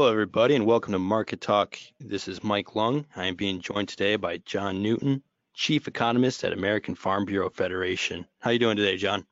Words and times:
Hello, 0.00 0.10
everybody, 0.10 0.54
and 0.54 0.64
welcome 0.64 0.94
to 0.94 0.98
Market 0.98 1.42
Talk. 1.42 1.76
This 2.00 2.26
is 2.26 2.42
Mike 2.42 2.74
Lung. 2.74 3.04
I 3.14 3.26
am 3.26 3.34
being 3.34 3.60
joined 3.60 3.90
today 3.90 4.16
by 4.16 4.38
John 4.38 4.82
Newton, 4.82 5.22
Chief 5.52 5.86
Economist 5.86 6.42
at 6.42 6.54
American 6.54 6.94
Farm 6.94 7.26
Bureau 7.26 7.50
Federation. 7.50 8.24
How 8.38 8.48
are 8.48 8.52
you 8.54 8.58
doing 8.58 8.78
today, 8.78 8.96
John? 8.96 9.26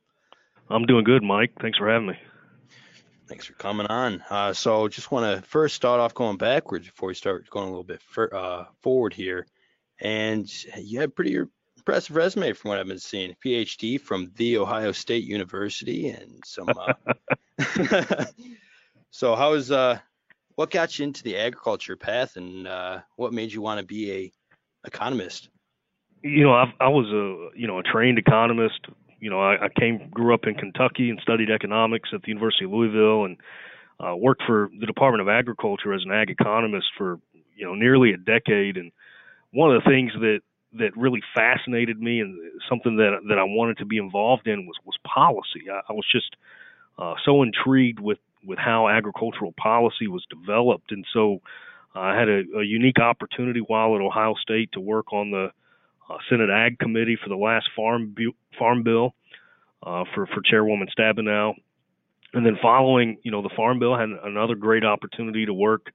I'm 0.69 0.85
doing 0.85 1.05
good, 1.05 1.23
Mike. 1.23 1.53
Thanks 1.59 1.79
for 1.79 1.89
having 1.89 2.09
me. 2.09 2.19
Thanks 3.27 3.47
for 3.47 3.53
coming 3.53 3.87
on. 3.87 4.23
Uh, 4.29 4.53
so, 4.53 4.87
just 4.87 5.11
want 5.11 5.25
to 5.25 5.41
first 5.41 5.73
start 5.73 6.01
off 6.01 6.13
going 6.13 6.37
backwards 6.37 6.85
before 6.85 7.07
we 7.07 7.15
start 7.15 7.49
going 7.49 7.65
a 7.65 7.69
little 7.69 7.83
bit 7.83 8.03
for, 8.03 8.31
uh, 8.35 8.65
forward 8.83 9.15
here. 9.15 9.47
And 9.99 10.47
you 10.77 10.99
have 10.99 11.09
a 11.09 11.13
pretty 11.13 11.39
impressive 11.77 12.15
resume 12.15 12.53
from 12.53 12.69
what 12.69 12.77
I've 12.77 12.85
been 12.85 12.99
seeing. 12.99 13.35
PhD 13.43 13.99
from 13.99 14.31
The 14.35 14.59
Ohio 14.59 14.91
State 14.91 15.23
University 15.23 16.09
and 16.09 16.43
some. 16.45 16.69
Uh, 16.69 16.93
so, 19.09 19.35
how 19.35 19.53
is 19.53 19.71
uh, 19.71 19.97
what 20.59 20.71
got 20.71 20.99
you 20.99 21.05
into 21.05 21.23
the 21.23 21.37
agriculture 21.37 21.95
path, 21.95 22.35
and 22.35 22.67
uh, 22.67 22.99
what 23.15 23.31
made 23.31 23.49
you 23.49 23.61
want 23.61 23.79
to 23.79 23.85
be 23.85 24.11
a 24.11 24.31
economist? 24.85 25.47
You 26.21 26.43
know, 26.43 26.51
I, 26.51 26.65
I 26.81 26.89
was 26.89 27.05
a 27.07 27.57
you 27.57 27.65
know 27.65 27.79
a 27.79 27.83
trained 27.83 28.17
economist. 28.19 28.81
You 29.21 29.29
know, 29.29 29.39
I, 29.39 29.67
I 29.67 29.69
came 29.79 30.09
grew 30.09 30.33
up 30.33 30.47
in 30.47 30.55
Kentucky 30.55 31.11
and 31.11 31.19
studied 31.21 31.49
economics 31.49 32.09
at 32.13 32.23
the 32.23 32.27
University 32.27 32.65
of 32.65 32.71
Louisville, 32.71 33.23
and 33.23 33.37
uh, 34.01 34.17
worked 34.17 34.43
for 34.45 34.69
the 34.77 34.85
Department 34.85 35.21
of 35.21 35.29
Agriculture 35.29 35.93
as 35.93 36.01
an 36.03 36.11
ag 36.11 36.29
economist 36.29 36.87
for 36.97 37.21
you 37.55 37.65
know 37.65 37.73
nearly 37.73 38.11
a 38.11 38.17
decade. 38.17 38.75
And 38.75 38.91
one 39.53 39.73
of 39.73 39.81
the 39.81 39.89
things 39.89 40.11
that 40.19 40.41
that 40.73 40.91
really 40.97 41.21
fascinated 41.33 42.01
me 42.01 42.19
and 42.19 42.37
something 42.67 42.97
that 42.97 43.17
that 43.29 43.39
I 43.39 43.45
wanted 43.45 43.77
to 43.77 43.85
be 43.85 43.95
involved 43.95 44.45
in 44.45 44.65
was 44.65 44.75
was 44.83 44.97
policy. 45.07 45.69
I, 45.71 45.79
I 45.87 45.93
was 45.93 46.05
just 46.11 46.35
uh, 46.97 47.13
so 47.23 47.43
intrigued 47.43 48.01
with 48.01 48.17
with 48.43 48.59
how 48.59 48.87
agricultural 48.87 49.53
policy 49.61 50.07
was 50.07 50.25
developed, 50.29 50.91
and 50.91 51.05
so 51.13 51.39
uh, 51.95 51.99
I 51.99 52.19
had 52.19 52.29
a, 52.29 52.41
a 52.59 52.63
unique 52.63 52.99
opportunity 52.99 53.59
while 53.59 53.95
at 53.95 54.01
Ohio 54.01 54.35
State 54.41 54.71
to 54.73 54.79
work 54.79 55.11
on 55.11 55.31
the 55.31 55.49
uh, 56.09 56.17
Senate 56.29 56.49
Ag 56.49 56.79
Committee 56.79 57.17
for 57.21 57.29
the 57.29 57.35
last 57.35 57.69
farm 57.75 58.13
bu- 58.15 58.33
farm 58.57 58.83
bill 58.83 59.13
uh, 59.83 60.03
for 60.13 60.25
for 60.27 60.41
Chairwoman 60.43 60.87
Stabenow, 60.97 61.53
and 62.33 62.45
then 62.45 62.57
following 62.61 63.17
you 63.23 63.31
know 63.31 63.41
the 63.41 63.49
farm 63.55 63.79
bill, 63.79 63.93
I 63.93 64.01
had 64.01 64.09
another 64.23 64.55
great 64.55 64.85
opportunity 64.85 65.45
to 65.45 65.53
work 65.53 65.87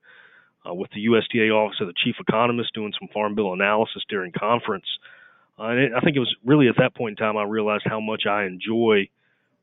uh, 0.68 0.74
with 0.74 0.90
the 0.92 1.06
USDA 1.06 1.50
Office 1.50 1.78
of 1.80 1.86
the 1.86 1.94
Chief 2.04 2.16
Economist 2.20 2.74
doing 2.74 2.92
some 2.98 3.08
farm 3.12 3.34
bill 3.34 3.52
analysis 3.52 4.02
during 4.08 4.32
conference. 4.32 4.86
Uh, 5.58 5.64
and 5.64 5.78
it, 5.78 5.92
I 5.96 6.00
think 6.00 6.16
it 6.16 6.20
was 6.20 6.34
really 6.44 6.68
at 6.68 6.76
that 6.78 6.94
point 6.94 7.18
in 7.18 7.24
time 7.24 7.36
I 7.36 7.44
realized 7.44 7.84
how 7.86 8.00
much 8.00 8.22
I 8.28 8.44
enjoy 8.44 9.08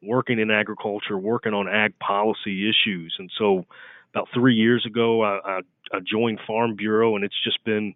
working 0.02 0.40
in 0.40 0.52
agriculture, 0.52 1.18
working 1.18 1.54
on 1.54 1.68
ag 1.68 1.98
policy 2.00 2.70
issues. 2.70 3.16
And 3.20 3.32
so 3.38 3.66
about 4.14 4.28
three 4.34 4.56
years 4.56 4.86
ago, 4.86 5.22
I, 5.24 5.40
I, 5.44 5.60
I 5.94 6.00
joined 6.00 6.40
Farm 6.46 6.76
Bureau, 6.76 7.16
and 7.16 7.24
it's 7.24 7.42
just 7.44 7.64
been, 7.64 7.96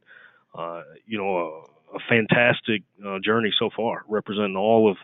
uh, 0.53 0.83
you 1.05 1.17
know, 1.17 1.37
a, 1.37 1.97
a 1.97 1.99
fantastic 2.07 2.83
uh, 3.05 3.19
journey 3.23 3.51
so 3.57 3.69
far, 3.75 4.03
representing 4.07 4.55
all 4.55 4.89
of 4.89 4.97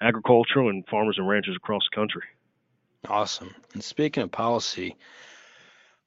agriculture 0.00 0.60
and 0.60 0.86
farmers 0.86 1.16
and 1.18 1.28
ranchers 1.28 1.56
across 1.56 1.82
the 1.90 1.96
country. 1.96 2.22
Awesome. 3.08 3.54
And 3.74 3.82
speaking 3.84 4.22
of 4.22 4.30
policy, 4.30 4.96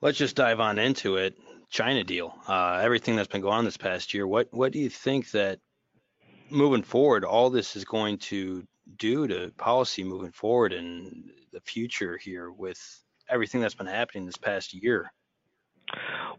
let's 0.01 0.17
just 0.17 0.35
dive 0.35 0.59
on 0.59 0.79
into 0.79 1.17
it. 1.17 1.37
China 1.69 2.03
deal, 2.03 2.33
uh, 2.47 2.79
everything 2.81 3.15
that's 3.15 3.27
been 3.27 3.41
going 3.41 3.57
on 3.57 3.65
this 3.65 3.75
past 3.75 4.13
year. 4.13 4.25
What 4.25 4.47
what 4.51 4.71
do 4.71 4.79
you 4.79 4.89
think 4.89 5.31
that 5.31 5.59
moving 6.49 6.81
forward, 6.81 7.25
all 7.25 7.49
this 7.49 7.75
is 7.75 7.83
going 7.83 8.17
to 8.17 8.65
do 8.97 9.27
to 9.27 9.51
policy 9.57 10.03
moving 10.03 10.31
forward 10.31 10.73
and 10.73 11.31
the 11.51 11.59
future 11.61 12.17
here 12.17 12.51
with 12.51 13.03
everything 13.29 13.61
that's 13.61 13.75
been 13.75 13.87
happening 13.87 14.25
this 14.25 14.37
past 14.37 14.73
year? 14.73 15.11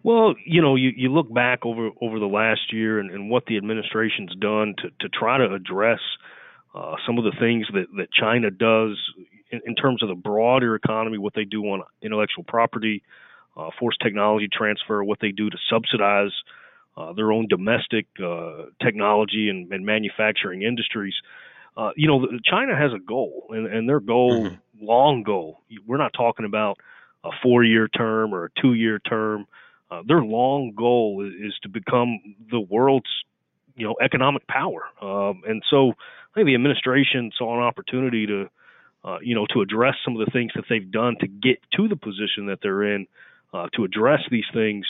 Well, 0.03 0.35
you 0.45 0.61
know, 0.61 0.77
you, 0.77 0.91
you 0.95 1.13
look 1.13 1.33
back 1.33 1.65
over 1.65 1.91
over 2.01 2.19
the 2.19 2.27
last 2.27 2.73
year 2.73 2.99
and, 2.99 3.11
and 3.11 3.31
what 3.31 3.47
the 3.47 3.57
administration's 3.57 4.35
done 4.37 4.75
to, 4.79 4.91
to 5.01 5.09
try 5.09 5.39
to 5.39 5.53
address 5.53 6.01
uh, 6.75 6.97
some 7.07 7.19
of 7.19 7.25
the 7.25 7.33
things 7.41 7.67
that, 7.73 7.87
that 7.97 8.13
China 8.13 8.51
does 8.51 8.97
in, 9.51 9.61
in 9.67 9.75
terms 9.75 10.03
of 10.03 10.09
the 10.09 10.15
broader 10.15 10.75
economy, 10.75 11.19
what 11.19 11.35
they 11.35 11.45
do 11.45 11.65
on 11.65 11.83
intellectual 12.03 12.45
property, 12.45 13.03
uh, 13.57 13.71
forced 13.79 14.01
technology 14.01 14.49
transfer, 14.53 15.03
what 15.03 15.19
they 15.21 15.33
do 15.33 15.51
to 15.51 15.57
subsidize 15.71 16.33
uh, 16.97 17.13
their 17.13 17.33
own 17.33 17.47
domestic 17.49 18.07
uh, 18.23 18.65
technology 18.83 19.49
and, 19.49 19.73
and, 19.73 19.87
manufacturing 19.87 20.63
industries. 20.63 21.15
Uh, 21.79 21.93
you 21.95 22.09
know, 22.09 22.27
China 22.45 22.77
has 22.77 22.93
a 22.93 22.99
goal, 22.99 23.47
and, 23.51 23.67
and 23.67 23.89
their 23.89 24.01
goal, 24.01 24.47
mm-hmm. 24.47 24.85
long 24.85 25.23
goal. 25.23 25.61
We're 25.87 25.97
not 25.97 26.13
talking 26.13 26.45
about 26.45 26.79
a 27.23 27.31
four-year 27.41 27.87
term 27.87 28.35
or 28.35 28.47
a 28.47 28.61
two-year 28.61 28.99
term. 28.99 29.47
Uh, 29.89 30.03
their 30.05 30.23
long 30.23 30.73
goal 30.77 31.25
is, 31.25 31.53
is, 31.53 31.55
to 31.63 31.69
become 31.69 32.19
the 32.51 32.59
world's, 32.59 33.07
you 33.77 33.87
know, 33.87 33.95
economic 34.03 34.45
power. 34.49 34.83
Um, 35.01 35.43
and 35.47 35.63
so, 35.71 35.91
I 35.91 36.35
think 36.35 36.47
the 36.47 36.57
administration 36.57 37.31
saw 37.39 37.57
an 37.57 37.63
opportunity 37.63 38.27
to, 38.27 38.51
uh, 39.05 39.19
you 39.23 39.37
know, 39.37 39.47
to 39.55 39.61
address 39.61 39.95
some 40.05 40.19
of 40.19 40.27
the 40.27 40.33
things 40.33 40.51
that 40.57 40.65
they've 40.69 40.91
done 40.91 41.15
to 41.21 41.29
get 41.29 41.59
to 41.77 41.87
the 41.87 41.97
position 41.97 42.47
that 42.47 42.59
they're 42.61 42.93
in 42.93 43.07
uh, 43.55 43.69
to 43.75 43.85
address 43.85 44.21
these 44.33 44.45
things. 44.53 44.85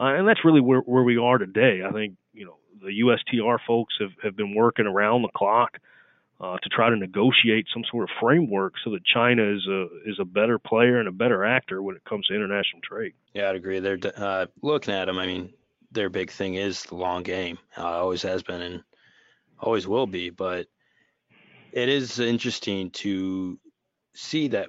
Uh, 0.00 0.14
and 0.14 0.28
that's 0.28 0.44
really 0.44 0.60
where, 0.60 0.80
where 0.80 1.04
we 1.04 1.18
are 1.18 1.38
today. 1.38 1.82
I 1.88 1.92
think, 1.92 2.16
you 2.34 2.46
know, 2.46 2.56
the 2.82 3.00
USTR 3.00 3.58
folks 3.64 3.94
have, 4.00 4.10
have 4.24 4.36
been 4.36 4.56
working 4.56 4.86
around 4.86 5.22
the 5.22 5.28
clock 5.34 5.78
uh, 6.40 6.58
to 6.62 6.68
try 6.68 6.90
to 6.90 6.96
negotiate 6.96 7.66
some 7.72 7.82
sort 7.90 8.04
of 8.04 8.10
framework 8.20 8.74
so 8.84 8.90
that 8.90 9.04
China 9.04 9.42
is 9.42 9.66
a 9.66 9.86
is 10.04 10.18
a 10.20 10.24
better 10.24 10.58
player 10.58 10.98
and 10.98 11.08
a 11.08 11.12
better 11.12 11.44
actor 11.44 11.82
when 11.82 11.96
it 11.96 12.04
comes 12.04 12.26
to 12.26 12.34
international 12.34 12.82
trade. 12.82 13.12
Yeah, 13.34 13.50
I'd 13.50 13.56
agree. 13.56 13.80
They're 13.80 13.98
uh, 14.16 14.46
looking 14.62 14.94
at 14.94 15.06
them. 15.06 15.18
I 15.18 15.26
mean, 15.26 15.52
their 15.92 16.10
big 16.10 16.30
thing 16.30 16.54
is 16.54 16.82
the 16.84 16.94
long 16.94 17.22
game. 17.22 17.58
Uh, 17.76 17.84
always 17.84 18.22
has 18.22 18.42
been 18.42 18.60
and 18.60 18.82
always 19.58 19.86
will 19.86 20.06
be. 20.06 20.30
But 20.30 20.66
it 21.72 21.88
is 21.88 22.18
interesting 22.18 22.90
to 22.90 23.58
see 24.14 24.48
that 24.48 24.68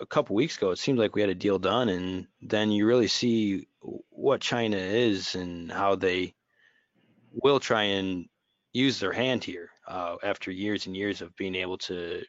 a 0.00 0.06
couple 0.06 0.34
weeks 0.34 0.56
ago, 0.56 0.72
it 0.72 0.78
seemed 0.78 0.98
like 0.98 1.14
we 1.14 1.20
had 1.20 1.30
a 1.30 1.34
deal 1.34 1.58
done, 1.58 1.88
and 1.88 2.26
then 2.42 2.72
you 2.72 2.86
really 2.86 3.08
see 3.08 3.68
what 4.10 4.40
China 4.40 4.76
is 4.76 5.36
and 5.36 5.70
how 5.70 5.94
they 5.94 6.34
will 7.30 7.60
try 7.60 7.82
and 7.84 8.26
use 8.74 9.00
their 9.00 9.12
hand 9.12 9.42
here 9.42 9.70
uh, 9.88 10.16
after 10.22 10.50
years 10.50 10.86
and 10.86 10.94
years 10.94 11.22
of 11.22 11.34
being 11.36 11.54
able 11.54 11.78
to 11.78 12.22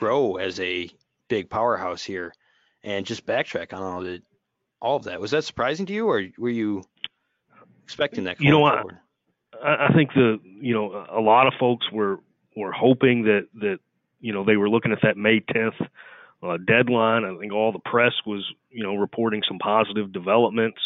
grow 0.00 0.36
as 0.36 0.58
a 0.58 0.90
big 1.28 1.48
powerhouse 1.48 2.02
here. 2.02 2.32
And 2.82 3.06
just 3.06 3.24
backtrack 3.24 3.72
on 3.72 3.80
all 3.80 4.00
the 4.00 4.20
all 4.80 4.96
of 4.96 5.04
that. 5.04 5.20
Was 5.20 5.30
that 5.30 5.44
surprising 5.44 5.86
to 5.86 5.92
you, 5.92 6.08
or 6.08 6.24
were 6.36 6.48
you 6.48 6.82
expecting 7.84 8.24
that? 8.24 8.40
You 8.40 8.50
know 8.50 8.58
what? 8.58 8.86
I, 9.62 9.86
I 9.86 9.92
think 9.94 10.12
the 10.14 10.40
you 10.42 10.74
know 10.74 11.06
a 11.08 11.20
lot 11.20 11.46
of 11.46 11.52
folks 11.60 11.86
were 11.92 12.18
were 12.56 12.72
hoping 12.72 13.22
that 13.22 13.46
that 13.60 13.78
you 14.20 14.32
know 14.32 14.44
they 14.44 14.56
were 14.56 14.68
looking 14.68 14.90
at 14.90 14.98
that 15.02 15.16
May 15.16 15.38
10th 15.38 15.86
uh, 16.42 16.56
deadline. 16.66 17.24
I 17.24 17.36
think 17.38 17.52
all 17.52 17.72
the 17.72 17.78
press 17.78 18.12
was, 18.26 18.44
you 18.70 18.82
know, 18.82 18.96
reporting 18.96 19.42
some 19.46 19.58
positive 19.58 20.12
developments. 20.12 20.80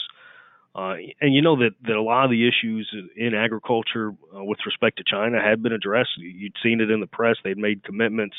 Uh, 0.76 0.96
and 1.22 1.34
you 1.34 1.40
know 1.40 1.56
that, 1.56 1.70
that 1.84 1.96
a 1.96 2.02
lot 2.02 2.26
of 2.26 2.30
the 2.30 2.46
issues 2.46 2.94
in 3.16 3.32
agriculture 3.34 4.12
uh, 4.36 4.44
with 4.44 4.58
respect 4.66 4.98
to 4.98 5.04
China 5.10 5.40
had 5.42 5.62
been 5.62 5.72
addressed. 5.72 6.10
You'd 6.18 6.52
seen 6.62 6.82
it 6.82 6.90
in 6.90 7.00
the 7.00 7.06
press. 7.06 7.36
They'd 7.42 7.56
made 7.56 7.82
commitments 7.82 8.36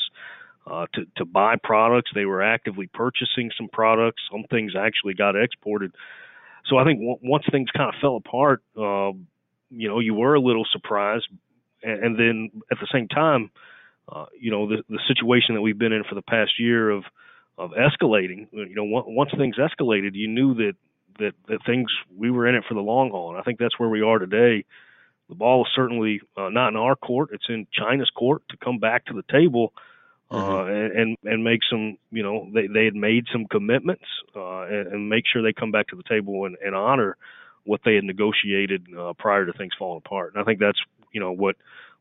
uh, 0.70 0.86
to, 0.94 1.02
to 1.16 1.24
buy 1.24 1.56
products. 1.62 2.12
They 2.14 2.26
were 2.26 2.40
actively 2.40 2.86
purchasing 2.86 3.50
some 3.58 3.68
products. 3.72 4.22
Some 4.30 4.44
things 4.50 4.74
actually 4.78 5.14
got 5.14 5.34
exported. 5.34 5.92
So 6.66 6.76
I 6.76 6.84
think 6.84 7.00
w- 7.00 7.18
once 7.22 7.44
things 7.50 7.70
kind 7.76 7.88
of 7.92 8.00
fell 8.00 8.14
apart, 8.14 8.62
uh, 8.76 9.18
you 9.70 9.88
know, 9.88 9.98
you 9.98 10.14
were 10.14 10.34
a 10.34 10.40
little 10.40 10.66
surprised. 10.70 11.26
And, 11.82 12.04
and 12.04 12.18
then 12.18 12.50
at 12.70 12.78
the 12.80 12.86
same 12.92 13.08
time, 13.08 13.50
uh, 14.10 14.26
you 14.38 14.52
know, 14.52 14.68
the, 14.68 14.84
the 14.88 15.00
situation 15.08 15.56
that 15.56 15.62
we've 15.62 15.78
been 15.78 15.92
in 15.92 16.04
for 16.08 16.14
the 16.14 16.22
past 16.22 16.52
year 16.60 16.88
of 16.88 17.02
of 17.58 17.72
escalating. 17.72 18.46
You 18.52 18.76
know, 18.76 18.84
once 18.84 19.32
things 19.36 19.56
escalated, 19.56 20.10
you 20.14 20.28
knew 20.28 20.54
that 20.54 20.74
that 21.18 21.32
that 21.48 21.64
things 21.66 21.90
we 22.16 22.30
were 22.30 22.46
in 22.46 22.54
it 22.54 22.64
for 22.68 22.74
the 22.74 22.80
long 22.80 23.10
haul, 23.10 23.30
and 23.30 23.38
I 23.38 23.42
think 23.42 23.58
that's 23.58 23.78
where 23.78 23.88
we 23.88 24.02
are 24.02 24.18
today. 24.18 24.64
The 25.28 25.34
ball 25.34 25.62
is 25.62 25.70
certainly 25.74 26.20
uh, 26.36 26.48
not 26.48 26.68
in 26.68 26.76
our 26.76 26.96
court; 26.96 27.30
it's 27.32 27.48
in 27.48 27.66
China's 27.72 28.10
court 28.10 28.42
to 28.50 28.56
come 28.56 28.78
back 28.78 29.06
to 29.06 29.14
the 29.14 29.24
table. 29.30 29.72
Uh, 30.30 30.36
mm-hmm. 30.36 30.98
and, 31.00 31.16
and 31.24 31.42
make 31.42 31.60
some 31.70 31.96
you 32.10 32.22
know 32.22 32.50
they 32.52 32.66
they 32.66 32.84
had 32.84 32.94
made 32.94 33.24
some 33.32 33.46
commitments 33.46 34.04
uh, 34.36 34.60
and, 34.64 34.88
and 34.88 35.08
make 35.08 35.24
sure 35.26 35.42
they 35.42 35.54
come 35.54 35.70
back 35.70 35.88
to 35.88 35.96
the 35.96 36.02
table 36.02 36.44
and, 36.44 36.54
and 36.62 36.74
honor 36.74 37.16
what 37.64 37.80
they 37.82 37.94
had 37.94 38.04
negotiated 38.04 38.86
uh, 38.98 39.14
prior 39.18 39.46
to 39.46 39.54
things 39.54 39.72
falling 39.78 40.02
apart. 40.04 40.34
And 40.34 40.42
I 40.42 40.44
think 40.44 40.60
that's 40.60 40.78
you 41.12 41.20
know 41.20 41.32
what 41.32 41.56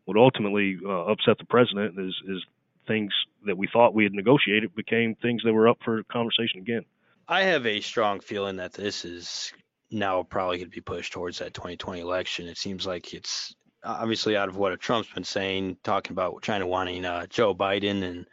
would 0.07 0.17
ultimately 0.17 0.77
uh, 0.85 1.05
upset 1.05 1.37
the 1.37 1.45
president 1.45 1.97
is 1.97 2.15
is 2.27 2.43
things 2.87 3.13
that 3.45 3.57
we 3.57 3.67
thought 3.71 3.93
we 3.93 4.03
had 4.03 4.13
negotiated 4.13 4.75
became 4.75 5.15
things 5.15 5.43
that 5.43 5.53
were 5.53 5.67
up 5.67 5.77
for 5.83 6.03
conversation 6.03 6.59
again. 6.61 6.85
I 7.27 7.43
have 7.43 7.65
a 7.65 7.81
strong 7.81 8.21
feeling 8.21 8.57
that 8.57 8.73
this 8.73 9.03
is 9.03 9.51
now 9.91 10.23
probably 10.23 10.57
going 10.57 10.69
to 10.69 10.75
be 10.75 10.81
pushed 10.81 11.13
towards 11.13 11.39
that 11.39 11.53
2020 11.53 11.99
election. 11.99 12.47
It 12.47 12.57
seems 12.57 12.85
like 12.85 13.13
it's 13.13 13.53
obviously 13.83 14.37
out 14.37 14.49
of 14.49 14.55
what 14.55 14.79
Trump's 14.79 15.11
been 15.13 15.23
saying, 15.23 15.77
talking 15.83 16.13
about 16.13 16.41
China 16.41 16.67
wanting 16.67 17.05
uh, 17.05 17.25
Joe 17.27 17.53
Biden 17.53 18.03
and 18.03 18.25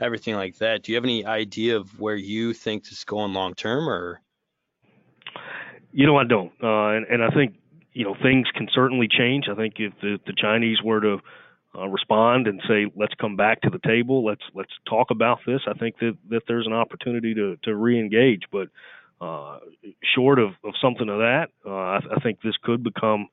everything 0.00 0.34
like 0.34 0.56
that. 0.58 0.82
Do 0.82 0.92
you 0.92 0.96
have 0.96 1.04
any 1.04 1.26
idea 1.26 1.76
of 1.76 2.00
where 2.00 2.16
you 2.16 2.54
think 2.54 2.84
this 2.84 2.98
is 2.98 3.04
going 3.04 3.34
long 3.34 3.54
term, 3.54 3.88
or 3.88 4.20
You 5.92 6.06
know, 6.06 6.16
I 6.16 6.24
don't, 6.24 6.52
uh, 6.62 6.96
and 6.96 7.06
and 7.06 7.22
I 7.22 7.30
think 7.30 7.54
you 7.92 8.04
know 8.04 8.16
things 8.22 8.46
can 8.54 8.68
certainly 8.72 9.08
change. 9.08 9.48
I 9.50 9.54
think 9.54 9.74
if 9.76 9.92
the, 10.00 10.18
the 10.26 10.32
Chinese 10.36 10.78
were 10.82 11.00
to 11.00 11.18
uh, 11.76 11.86
respond 11.88 12.46
and 12.46 12.60
say, 12.68 12.90
"Let's 12.94 13.14
come 13.14 13.36
back 13.36 13.62
to 13.62 13.70
the 13.70 13.78
table. 13.78 14.24
Let's 14.24 14.42
let's 14.54 14.72
talk 14.88 15.10
about 15.10 15.40
this," 15.46 15.62
I 15.66 15.72
think 15.74 15.98
that 16.00 16.16
that 16.28 16.42
there's 16.46 16.66
an 16.66 16.72
opportunity 16.72 17.34
to 17.34 17.56
to 17.64 17.70
reengage. 17.70 18.42
But 18.50 18.68
uh, 19.20 19.58
short 20.14 20.38
of, 20.38 20.50
of 20.64 20.74
something 20.80 21.08
of 21.08 21.18
that, 21.18 21.48
uh, 21.64 21.70
I, 21.70 22.00
I 22.16 22.20
think 22.22 22.42
this 22.42 22.56
could 22.62 22.82
become, 22.82 23.28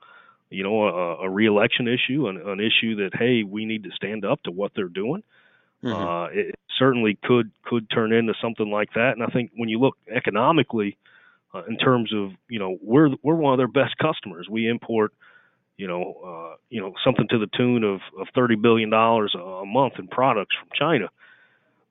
you 0.50 0.64
know, 0.64 0.84
a, 0.84 1.16
a 1.24 1.30
reelection 1.30 1.88
issue, 1.88 2.28
an, 2.28 2.38
an 2.38 2.60
issue 2.60 2.96
that 2.98 3.12
hey, 3.18 3.44
we 3.44 3.66
need 3.66 3.84
to 3.84 3.92
stand 3.92 4.24
up 4.24 4.42
to 4.44 4.52
what 4.52 4.72
they're 4.76 4.88
doing. 4.88 5.24
Mm-hmm. 5.84 5.96
Uh, 5.96 6.26
it 6.28 6.56
certainly 6.78 7.18
could 7.24 7.52
could 7.64 7.90
turn 7.90 8.14
into 8.14 8.34
something 8.42 8.70
like 8.70 8.94
that. 8.94 9.14
And 9.14 9.24
I 9.24 9.28
think 9.28 9.52
when 9.56 9.70
you 9.70 9.80
look 9.80 9.98
economically, 10.14 10.98
uh, 11.54 11.64
in 11.68 11.78
terms 11.78 12.14
of 12.14 12.32
you 12.48 12.60
know 12.60 12.78
we're 12.82 13.10
we're 13.24 13.36
one 13.36 13.54
of 13.54 13.58
their 13.58 13.68
best 13.68 13.98
customers. 13.98 14.48
We 14.50 14.70
import 14.70 15.14
you 15.80 15.88
know 15.88 16.14
uh, 16.26 16.56
you 16.70 16.82
know 16.82 16.94
something 17.06 17.26
to 17.30 17.40
the 17.40 17.48
tune 17.56 17.86
of 17.86 18.02
of 18.20 18.28
thirty 18.36 18.56
billion 18.56 18.90
dollars 18.90 19.34
a 19.34 19.66
month 19.66 19.94
in 19.98 20.10
products 20.10 20.54
from 20.60 20.68
China. 20.78 21.10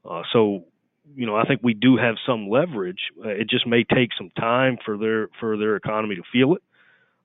Uh, 0.05 0.23
so 0.31 0.65
you 1.17 1.25
know 1.25 1.37
I 1.37 1.45
think 1.47 1.63
we 1.63 1.73
do 1.73 1.97
have 1.97 2.17
some 2.27 2.51
leverage. 2.51 3.01
Uh, 3.25 3.31
it 3.31 3.49
just 3.49 3.67
may 3.67 3.85
take 3.85 4.11
some 4.17 4.31
time 4.39 4.77
for 4.85 4.99
their 4.99 5.29
for 5.41 5.57
their 5.57 5.75
economy 5.75 6.17
to 6.17 6.23
feel 6.31 6.55
it. 6.55 6.63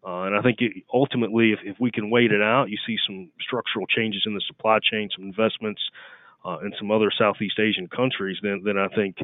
Uh, 0.06 0.24
and 0.24 0.36
I 0.36 0.42
think 0.42 0.58
it, 0.60 0.84
ultimately, 0.94 1.52
if, 1.52 1.60
if 1.64 1.80
we 1.80 1.92
can 1.92 2.10
wait 2.10 2.32
it 2.32 2.42
out, 2.42 2.70
you 2.70 2.78
see 2.88 2.98
some 3.06 3.30
structural 3.42 3.86
changes 3.86 4.24
in 4.26 4.34
the 4.34 4.42
supply 4.48 4.80
chain, 4.80 5.10
some 5.16 5.26
investments 5.26 5.82
uh, 6.46 6.60
in 6.60 6.74
some 6.78 6.92
other 6.92 7.12
Southeast 7.18 7.60
Asian 7.60 7.88
countries, 7.90 8.38
then 8.42 8.62
then 8.64 8.78
I 8.78 8.88
think 8.88 9.18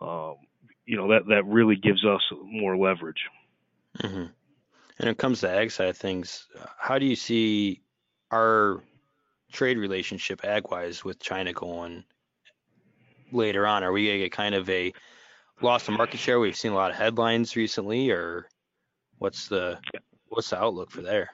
um, 0.00 0.36
you 0.86 0.96
know 0.96 1.08
that 1.08 1.26
that 1.28 1.44
really 1.44 1.76
gives 1.76 2.02
us 2.06 2.22
more 2.42 2.78
leverage. 2.78 3.24
Mm-hmm. 3.98 4.32
And 4.98 5.06
when 5.06 5.12
it 5.12 5.18
comes 5.18 5.40
to 5.40 5.50
ag 5.50 5.70
side 5.70 5.88
of 5.88 5.96
things, 5.96 6.46
how 6.76 6.98
do 6.98 7.06
you 7.06 7.16
see 7.16 7.82
our 8.30 8.82
trade 9.52 9.78
relationship 9.78 10.44
ag 10.44 10.70
wise 10.70 11.04
with 11.04 11.20
China 11.20 11.52
going 11.52 12.04
later 13.32 13.66
on? 13.66 13.84
Are 13.84 13.92
we 13.92 14.06
gonna 14.06 14.18
get 14.18 14.32
kind 14.32 14.54
of 14.54 14.68
a 14.68 14.92
loss 15.62 15.86
of 15.88 15.94
market 15.94 16.18
share? 16.18 16.40
We've 16.40 16.56
seen 16.56 16.72
a 16.72 16.76
lot 16.76 16.90
of 16.90 16.96
headlines 16.96 17.54
recently, 17.56 18.10
or 18.10 18.48
what's 19.18 19.48
the 19.48 19.78
what's 20.28 20.50
the 20.50 20.58
outlook 20.58 20.90
for 20.90 21.02
there? 21.02 21.30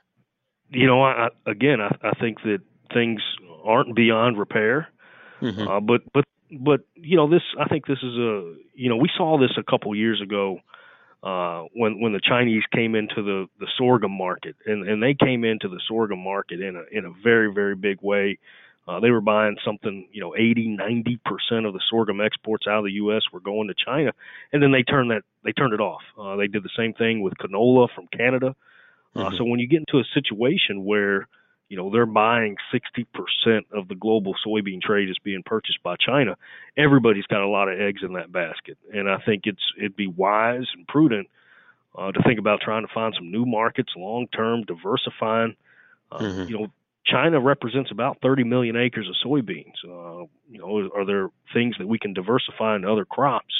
You 0.70 0.86
know, 0.86 1.02
I, 1.02 1.28
again, 1.46 1.80
I, 1.80 1.94
I 2.02 2.12
think 2.20 2.42
that 2.42 2.60
things 2.92 3.22
aren't 3.64 3.94
beyond 3.94 4.38
repair. 4.38 4.88
Mm-hmm. 5.40 5.68
Uh, 5.68 5.80
but 5.80 6.02
but 6.12 6.24
but 6.60 6.80
you 6.94 7.16
know 7.16 7.28
this 7.28 7.42
I 7.58 7.66
think 7.66 7.86
this 7.86 7.98
is 8.02 8.16
a 8.16 8.54
you 8.74 8.88
know 8.88 8.96
we 8.96 9.08
saw 9.16 9.38
this 9.38 9.52
a 9.58 9.62
couple 9.62 9.94
years 9.94 10.20
ago 10.20 10.58
uh, 11.24 11.64
when 11.72 12.00
when 12.00 12.12
the 12.12 12.20
Chinese 12.20 12.62
came 12.72 12.94
into 12.94 13.22
the 13.22 13.46
the 13.58 13.66
sorghum 13.78 14.12
market 14.12 14.56
and 14.66 14.86
and 14.86 15.02
they 15.02 15.14
came 15.14 15.42
into 15.42 15.68
the 15.68 15.80
sorghum 15.88 16.22
market 16.22 16.60
in 16.60 16.76
a 16.76 16.82
in 16.96 17.06
a 17.06 17.10
very 17.22 17.52
very 17.52 17.74
big 17.74 17.98
way. 18.02 18.38
Uh, 18.86 19.00
they 19.00 19.10
were 19.10 19.22
buying 19.22 19.56
something, 19.64 20.06
you 20.12 20.20
know, 20.20 20.36
80, 20.36 20.76
90 20.76 21.18
percent 21.24 21.64
of 21.64 21.72
the 21.72 21.80
sorghum 21.88 22.20
exports 22.20 22.66
out 22.68 22.80
of 22.80 22.84
the 22.84 22.92
U.S. 22.92 23.22
were 23.32 23.40
going 23.40 23.68
to 23.68 23.74
China, 23.74 24.12
and 24.52 24.62
then 24.62 24.72
they 24.72 24.82
turned 24.82 25.10
that 25.10 25.22
they 25.42 25.52
turned 25.52 25.72
it 25.72 25.80
off. 25.80 26.02
Uh, 26.20 26.36
they 26.36 26.48
did 26.48 26.62
the 26.62 26.76
same 26.76 26.92
thing 26.92 27.22
with 27.22 27.32
canola 27.38 27.88
from 27.94 28.06
Canada. 28.08 28.54
Uh, 29.16 29.20
mm-hmm. 29.20 29.36
So 29.38 29.44
when 29.44 29.60
you 29.60 29.66
get 29.66 29.78
into 29.88 30.00
a 30.00 30.04
situation 30.12 30.84
where 30.84 31.26
you 31.68 31.76
know 31.76 31.90
they're 31.90 32.06
buying 32.06 32.56
60% 32.72 33.06
of 33.72 33.88
the 33.88 33.94
global 33.94 34.34
soybean 34.46 34.80
trade 34.80 35.08
is 35.08 35.18
being 35.22 35.42
purchased 35.44 35.82
by 35.82 35.96
China. 35.96 36.36
Everybody's 36.76 37.26
got 37.26 37.40
a 37.40 37.48
lot 37.48 37.68
of 37.68 37.80
eggs 37.80 38.02
in 38.02 38.14
that 38.14 38.30
basket, 38.30 38.78
and 38.92 39.08
I 39.08 39.18
think 39.18 39.42
it's 39.46 39.62
it'd 39.78 39.96
be 39.96 40.06
wise 40.06 40.66
and 40.74 40.86
prudent 40.86 41.28
uh, 41.96 42.12
to 42.12 42.22
think 42.22 42.38
about 42.38 42.60
trying 42.60 42.86
to 42.86 42.92
find 42.92 43.14
some 43.16 43.30
new 43.30 43.46
markets 43.46 43.92
long 43.96 44.26
term, 44.28 44.62
diversifying. 44.64 45.56
Uh, 46.12 46.18
mm-hmm. 46.18 46.48
You 46.48 46.58
know, 46.58 46.66
China 47.06 47.40
represents 47.40 47.90
about 47.90 48.18
30 48.22 48.44
million 48.44 48.76
acres 48.76 49.08
of 49.08 49.14
soybeans. 49.24 49.74
Uh, 49.84 50.26
you 50.50 50.58
know, 50.58 50.90
are 50.94 51.04
there 51.04 51.28
things 51.52 51.76
that 51.78 51.86
we 51.86 51.98
can 51.98 52.14
diversify 52.14 52.76
into 52.76 52.90
other 52.90 53.04
crops 53.04 53.54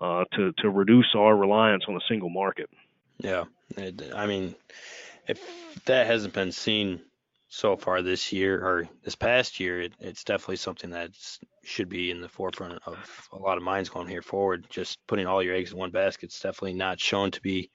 uh, 0.00 0.24
to 0.32 0.52
to 0.58 0.70
reduce 0.70 1.14
our 1.14 1.36
reliance 1.36 1.84
on 1.88 1.96
a 1.96 2.00
single 2.08 2.30
market? 2.30 2.70
Yeah, 3.18 3.44
I 3.76 4.26
mean, 4.26 4.54
if 5.28 5.40
that 5.84 6.06
hasn't 6.06 6.32
been 6.34 6.52
seen 6.52 7.00
so 7.52 7.76
far 7.76 8.00
this 8.00 8.32
year 8.32 8.64
or 8.64 8.88
this 9.02 9.16
past 9.16 9.58
year, 9.58 9.80
it, 9.82 9.92
it's 9.98 10.22
definitely 10.22 10.56
something 10.56 10.90
that 10.90 11.10
should 11.64 11.88
be 11.88 12.12
in 12.12 12.20
the 12.20 12.28
forefront 12.28 12.80
of 12.86 13.28
a 13.32 13.36
lot 13.36 13.56
of 13.56 13.64
minds 13.64 13.88
going 13.88 14.06
here 14.06 14.22
forward. 14.22 14.66
Just 14.70 15.04
putting 15.08 15.26
all 15.26 15.42
your 15.42 15.56
eggs 15.56 15.72
in 15.72 15.78
one 15.78 15.90
basket 15.90 16.32
is 16.32 16.38
definitely 16.38 16.74
not 16.74 17.00
shown 17.00 17.32
to 17.32 17.42
be 17.42 17.68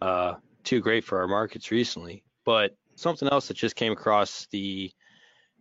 uh, 0.00 0.34
too 0.64 0.80
great 0.80 1.04
for 1.04 1.20
our 1.20 1.28
markets 1.28 1.70
recently. 1.70 2.24
But 2.46 2.76
something 2.96 3.28
else 3.28 3.48
that 3.48 3.58
just 3.58 3.76
came 3.76 3.92
across 3.92 4.46
the 4.50 4.90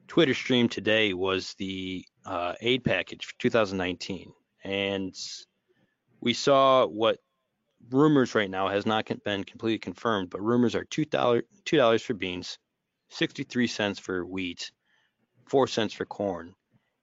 Twitter 0.08 0.34
stream 0.34 0.70
today 0.70 1.14
was 1.14 1.54
the 1.56 2.06
uh, 2.26 2.54
aid 2.62 2.86
package 2.86 3.26
for 3.26 3.34
2019, 3.40 4.32
and 4.64 5.14
we 6.22 6.34
saw 6.34 6.86
what 6.86 7.20
rumors 7.90 8.36
right 8.36 8.50
now 8.50 8.70
has 8.70 8.86
not 8.86 9.06
been 9.26 9.44
completely 9.44 9.80
confirmed, 9.80 10.30
but 10.30 10.42
rumors 10.42 10.76
are 10.76 10.86
two 10.86 11.04
dollar 11.04 11.44
two 11.66 11.76
dollars 11.78 12.02
for 12.02 12.14
beans, 12.14 12.58
63 13.14 13.68
cents 13.68 14.00
for 14.00 14.26
wheat, 14.26 14.72
4 15.48 15.68
cents 15.68 15.94
for 15.94 16.06
corn. 16.06 16.54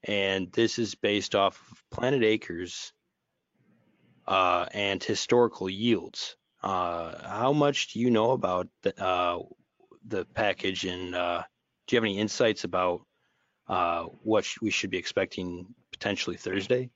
And 0.05 0.51
this 0.53 0.79
is 0.79 0.95
based 0.95 1.35
off 1.35 1.61
of 1.71 1.83
planted 1.91 2.25
Acres 2.25 2.93
uh, 4.27 4.67
and 4.73 5.03
historical 5.03 5.69
yields. 5.69 6.37
Uh, 6.63 7.15
how 7.27 7.53
much 7.53 7.93
do 7.93 8.01
you 8.01 8.11
know 8.11 8.33
about 8.33 8.69
the, 8.83 8.99
uh, 9.03 9.39
the 10.07 10.25
package, 10.35 10.85
and 10.85 11.15
uh, 11.15 11.43
do 11.87 11.95
you 11.95 11.97
have 11.97 12.05
any 12.05 12.19
insights 12.19 12.65
about 12.65 13.03
uh, 13.69 14.05
what 14.23 14.47
we 14.61 14.71
should 14.71 14.91
be 14.91 14.99
expecting 14.99 15.67
potentially 15.93 16.37
Thursday? 16.37 16.91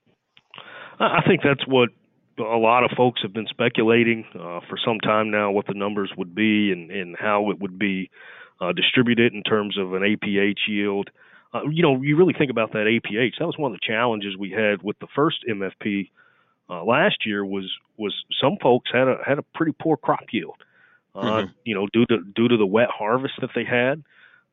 I 1.00 1.22
think 1.26 1.40
that's 1.42 1.66
what 1.66 1.90
a 2.38 2.56
lot 2.56 2.84
of 2.84 2.90
folks 2.96 3.22
have 3.22 3.32
been 3.32 3.46
speculating 3.48 4.24
uh, 4.34 4.60
for 4.68 4.78
some 4.84 4.98
time 5.00 5.30
now 5.30 5.50
what 5.50 5.66
the 5.66 5.74
numbers 5.74 6.10
would 6.16 6.34
be 6.34 6.72
and, 6.72 6.90
and 6.90 7.16
how 7.18 7.50
it 7.50 7.60
would 7.60 7.78
be 7.78 8.10
uh, 8.64 8.72
distribute 8.72 9.18
it 9.18 9.32
in 9.32 9.42
terms 9.42 9.78
of 9.78 9.94
an 9.94 10.02
APH 10.02 10.68
yield. 10.68 11.10
Uh, 11.52 11.62
you 11.70 11.82
know, 11.82 12.00
you 12.02 12.16
really 12.16 12.34
think 12.36 12.50
about 12.50 12.72
that 12.72 12.86
APH. 12.86 13.38
That 13.38 13.46
was 13.46 13.58
one 13.58 13.72
of 13.72 13.78
the 13.78 13.86
challenges 13.86 14.36
we 14.36 14.50
had 14.50 14.82
with 14.82 14.98
the 14.98 15.06
first 15.14 15.44
MFP 15.48 16.10
uh, 16.68 16.84
last 16.84 17.26
year. 17.26 17.44
Was 17.44 17.70
was 17.96 18.14
some 18.40 18.56
folks 18.60 18.90
had 18.92 19.08
a 19.08 19.18
had 19.24 19.38
a 19.38 19.42
pretty 19.54 19.72
poor 19.80 19.96
crop 19.96 20.24
yield. 20.32 20.56
Uh, 21.14 21.22
mm-hmm. 21.22 21.52
You 21.64 21.74
know, 21.74 21.86
due 21.92 22.06
to 22.06 22.18
due 22.34 22.48
to 22.48 22.56
the 22.56 22.66
wet 22.66 22.88
harvest 22.90 23.34
that 23.40 23.50
they 23.54 23.64
had, 23.64 24.02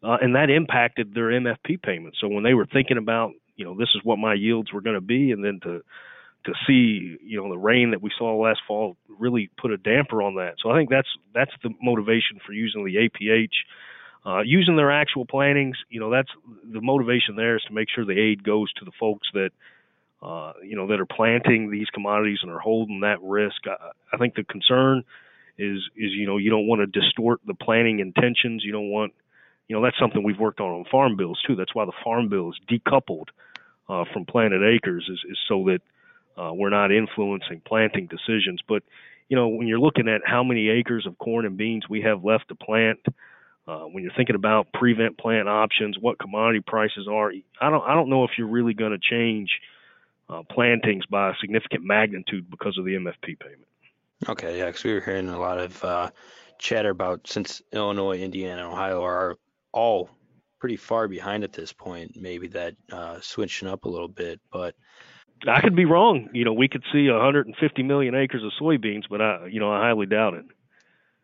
uh, 0.03 0.17
and 0.21 0.35
that 0.35 0.49
impacted 0.49 1.13
their 1.15 1.29
MFP 1.29 1.81
payments. 1.81 2.19
So 2.21 2.27
when 2.27 2.43
they 2.43 2.53
were 2.53 2.67
thinking 2.67 2.97
about, 2.97 3.31
you 3.55 3.65
know, 3.65 3.75
this 3.75 3.89
is 3.95 4.01
what 4.03 4.19
my 4.19 4.35
yields 4.35 4.71
were 4.71 4.81
going 4.81 4.95
to 4.95 5.01
be, 5.01 5.31
and 5.31 5.43
then 5.43 5.59
to 5.63 5.81
to 6.45 6.53
see 6.67 7.17
you 7.23 7.41
know 7.41 7.49
the 7.49 7.57
rain 7.57 7.91
that 7.91 8.01
we 8.01 8.11
saw 8.17 8.35
last 8.35 8.59
fall 8.67 8.97
really 9.07 9.49
put 9.59 9.71
a 9.71 9.77
damper 9.77 10.21
on 10.21 10.35
that. 10.35 10.55
So 10.61 10.69
I 10.69 10.77
think 10.77 10.89
that's 10.89 11.09
that's 11.33 11.51
the 11.63 11.71
motivation 11.81 12.39
for 12.45 12.53
using 12.53 12.85
the 12.85 12.95
APH 12.95 13.53
uh, 14.25 14.41
using 14.41 14.75
their 14.75 14.91
actual 14.91 15.25
plantings, 15.25 15.77
you 15.89 15.99
know, 15.99 16.11
that's 16.11 16.29
the 16.71 16.81
motivation 16.81 17.35
there 17.35 17.55
is 17.55 17.63
to 17.63 17.73
make 17.73 17.87
sure 17.93 18.05
the 18.05 18.19
aid 18.19 18.43
goes 18.43 18.71
to 18.73 18.85
the 18.85 18.91
folks 18.99 19.27
that, 19.33 19.49
uh, 20.21 20.53
you 20.63 20.75
know, 20.75 20.87
that 20.87 20.99
are 20.99 21.05
planting 21.05 21.71
these 21.71 21.87
commodities 21.93 22.39
and 22.43 22.51
are 22.51 22.59
holding 22.59 23.01
that 23.01 23.21
risk. 23.21 23.61
I, 23.65 23.91
I 24.13 24.17
think 24.17 24.35
the 24.35 24.43
concern 24.43 25.03
is, 25.57 25.77
is, 25.95 26.11
you 26.13 26.27
know, 26.27 26.37
you 26.37 26.49
don't 26.49 26.67
want 26.67 26.81
to 26.81 26.99
distort 26.99 27.39
the 27.45 27.55
planting 27.55 27.99
intentions. 27.99 28.63
You 28.63 28.71
don't 28.71 28.89
want, 28.89 29.13
you 29.67 29.75
know, 29.75 29.83
that's 29.83 29.97
something 29.99 30.23
we've 30.23 30.39
worked 30.39 30.59
on 30.59 30.71
on 30.71 30.85
farm 30.91 31.15
bills 31.17 31.39
too. 31.47 31.55
That's 31.55 31.73
why 31.73 31.85
the 31.85 31.93
farm 32.03 32.29
bill 32.29 32.51
is 32.51 32.59
decoupled 32.69 33.29
uh, 33.89 34.05
from 34.13 34.25
planted 34.25 34.61
acres 34.63 35.09
is, 35.11 35.19
is 35.29 35.37
so 35.47 35.65
that 35.65 35.81
uh, 36.41 36.53
we're 36.53 36.69
not 36.69 36.91
influencing 36.91 37.61
planting 37.65 38.07
decisions. 38.07 38.61
But, 38.67 38.83
you 39.29 39.35
know, 39.35 39.47
when 39.47 39.67
you're 39.67 39.79
looking 39.79 40.07
at 40.07 40.21
how 40.25 40.43
many 40.43 40.69
acres 40.69 41.07
of 41.07 41.17
corn 41.17 41.45
and 41.45 41.57
beans 41.57 41.89
we 41.89 42.01
have 42.01 42.23
left 42.23 42.49
to 42.49 42.55
plant, 42.55 42.99
uh, 43.07 43.11
when 43.65 44.03
you're 44.03 44.13
thinking 44.15 44.35
about 44.35 44.71
prevent 44.73 45.17
plant 45.17 45.47
options, 45.47 45.97
what 45.99 46.19
commodity 46.19 46.61
prices 46.65 47.07
are, 47.09 47.31
I 47.61 47.69
don't 47.69 47.83
I 47.83 47.93
don't 47.93 48.09
know 48.09 48.23
if 48.23 48.31
you're 48.37 48.47
really 48.47 48.73
going 48.73 48.91
to 48.91 48.99
change 48.99 49.49
uh, 50.29 50.43
plantings 50.49 51.05
by 51.05 51.31
a 51.31 51.33
significant 51.39 51.83
magnitude 51.83 52.49
because 52.49 52.77
of 52.77 52.85
the 52.85 52.95
MFP 52.95 53.39
payment. 53.39 53.67
Okay, 54.29 54.57
yeah, 54.59 54.67
because 54.67 54.83
we 54.83 54.93
were 54.93 55.01
hearing 55.01 55.29
a 55.29 55.39
lot 55.39 55.59
of 55.59 55.83
uh, 55.83 56.11
chatter 56.57 56.89
about 56.89 57.27
since 57.27 57.61
Illinois, 57.71 58.19
Indiana, 58.19 58.69
Ohio 58.69 59.03
are 59.03 59.37
all 59.71 60.09
pretty 60.59 60.77
far 60.77 61.07
behind 61.07 61.43
at 61.43 61.53
this 61.53 61.73
point, 61.73 62.15
maybe 62.15 62.47
that 62.47 62.75
uh, 62.91 63.19
switching 63.21 63.67
up 63.67 63.85
a 63.85 63.89
little 63.89 64.07
bit, 64.07 64.39
but. 64.51 64.75
I 65.47 65.59
could 65.59 65.75
be 65.75 65.85
wrong. 65.85 66.29
You 66.33 66.45
know, 66.45 66.53
we 66.53 66.67
could 66.67 66.83
see 66.93 67.09
150 67.09 67.81
million 67.81 68.13
acres 68.13 68.43
of 68.43 68.51
soybeans, 68.61 69.05
but 69.09 69.23
I, 69.23 69.47
you 69.47 69.59
know, 69.59 69.71
I 69.71 69.79
highly 69.79 70.05
doubt 70.05 70.35
it. 70.35 70.45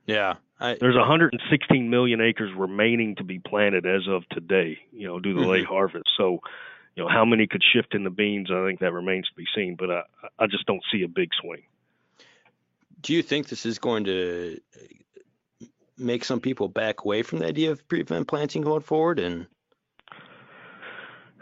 Yeah, 0.08 0.36
I, 0.60 0.78
There's 0.80 0.96
116 0.96 1.90
million 1.90 2.20
acres 2.22 2.52
remaining 2.56 3.16
to 3.18 3.24
be 3.24 3.40
planted 3.40 3.86
as 3.86 4.08
of 4.08 4.28
today, 4.30 4.80
you 4.92 5.08
know, 5.08 5.20
due 5.20 5.34
to 5.34 5.36
the 5.36 5.42
mm-hmm. 5.42 5.52
late 5.52 5.66
harvest. 5.66 6.10
So, 6.18 6.40
you 6.96 7.04
know, 7.04 7.10
how 7.10 7.26
many 7.26 7.46
could 7.46 7.62
shift 7.62 7.94
in 7.94 8.04
the 8.04 8.10
beans? 8.10 8.50
I 8.52 8.66
think 8.66 8.80
that 8.80 8.94
remains 8.94 9.28
to 9.28 9.36
be 9.36 9.46
seen, 9.56 9.76
but 9.76 9.92
I, 9.92 10.02
I 10.40 10.48
just 10.48 10.66
don't 10.66 10.82
see 10.92 11.04
a 11.04 11.08
big 11.08 11.30
swing. 11.40 11.62
do 13.02 13.14
you 13.14 13.22
think 13.22 13.50
this 13.50 13.66
is 13.66 13.78
going 13.78 14.06
to 14.06 14.60
make 15.98 16.24
some 16.24 16.40
people 16.40 16.70
back 16.70 17.04
away 17.04 17.22
from 17.22 17.40
the 17.40 17.46
idea 17.46 17.72
of 17.72 17.88
prevent 17.88 18.28
planting 18.28 18.64
going 18.64 18.82
forward? 18.82 19.20
And 19.20 19.46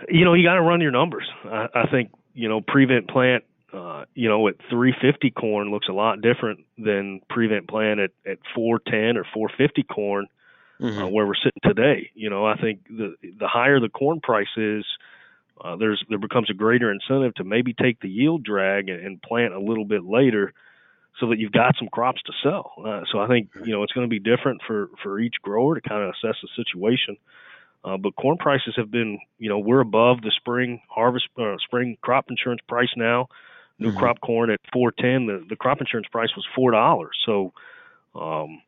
you 0.10 0.25
know, 0.25 0.34
you 0.34 0.43
got 0.43 0.55
to 0.55 0.62
run 0.62 0.81
your 0.81 0.91
numbers. 0.91 1.29
I, 1.45 1.67
I 1.74 1.88
think 1.89 2.12
you 2.34 2.50
know 2.50 2.60
prevent 2.60 3.07
plant. 3.07 3.45
Uh, 3.75 4.05
you 4.13 4.29
know, 4.29 4.48
at 4.48 4.55
350 4.70 5.32
corn 5.32 5.72
looks 5.72 5.88
a 5.89 5.94
lot 5.94 6.22
different 6.22 6.65
than 6.77 7.20
prevent 7.29 7.67
plant 7.67 8.00
at, 8.00 8.12
at 8.25 8.38
410 8.53 9.17
or 9.17 9.25
450 9.34 9.84
corn, 9.84 10.27
uh, 10.79 10.84
mm-hmm. 10.84 11.01
uh, 11.03 11.08
where 11.08 11.25
we're 11.25 11.36
sitting 11.36 11.62
today. 11.63 12.10
You 12.13 12.29
know, 12.29 12.46
I 12.46 12.55
think 12.55 12.88
the 12.88 13.15
the 13.22 13.48
higher 13.48 13.79
the 13.79 13.89
corn 13.89 14.22
price 14.22 14.48
is, 14.55 14.86
uh, 15.60 15.75
there's 15.75 16.03
there 16.10 16.20
becomes 16.20 16.50
a 16.50 16.53
greater 16.53 16.91
incentive 16.91 17.36
to 17.36 17.44
maybe 17.44 17.74
take 17.74 18.00
the 18.00 18.10
yield 18.10 18.44
drag 18.44 18.88
and, 18.88 19.05
and 19.05 19.22
plant 19.22 19.53
a 19.53 19.60
little 19.60 19.86
bit 19.86 20.05
later 20.05 20.53
so 21.20 21.29
that 21.29 21.39
you've 21.39 21.51
got 21.51 21.75
some 21.77 21.88
crops 21.89 22.22
to 22.24 22.34
sell. 22.44 22.74
Uh, 22.86 23.01
so 23.12 23.20
I 23.20 23.27
think 23.27 23.50
you 23.65 23.74
know 23.74 23.84
it's 23.84 23.94
going 23.94 24.08
to 24.08 24.10
be 24.10 24.20
different 24.20 24.62
for 24.65 24.89
for 25.03 25.20
each 25.20 25.36
grower 25.41 25.75
to 25.75 25.82
kind 25.82 26.03
of 26.03 26.10
assess 26.10 26.38
the 26.41 26.50
situation. 26.55 27.17
Uh, 27.84 27.98
but 27.98 28.15
corn 28.15 28.36
prices 28.38 28.74
have 28.77 28.89
been, 28.89 29.20
you 29.38 29.48
know, 29.48 29.60
we're 29.60 29.79
above 29.79 30.22
the 30.22 30.32
spring 30.36 30.82
harvest, 30.89 31.27
uh, 31.38 31.55
spring 31.63 31.98
crop 32.01 32.25
insurance 32.29 32.62
price 32.67 32.89
now. 32.98 33.27
New 33.77 33.89
mm-hmm. 33.89 33.98
crop 33.98 34.22
corn 34.22 34.50
at 34.50 34.60
410. 34.72 35.27
The 35.27 35.46
the 35.50 35.55
crop 35.55 35.82
insurance 35.82 36.08
price 36.12 36.29
was 36.36 36.46
four 36.55 36.72
dollars. 36.72 37.17
So, 37.25 37.53
um, 38.15 38.62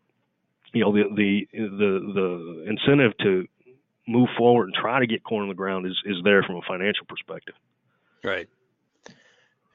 you 0.74 0.82
know, 0.82 0.92
the 0.92 1.04
the 1.16 1.48
the 1.54 2.14
the 2.14 2.66
incentive 2.70 3.18
to 3.20 3.48
move 4.08 4.30
forward 4.38 4.66
and 4.66 4.74
try 4.74 5.00
to 5.00 5.08
get 5.08 5.24
corn 5.24 5.44
on 5.44 5.50
the 5.50 5.56
ground 5.56 5.86
is 5.86 5.98
is 6.06 6.18
there 6.24 6.44
from 6.44 6.58
a 6.58 6.62
financial 6.68 7.06
perspective. 7.08 7.56
Right. 8.24 8.50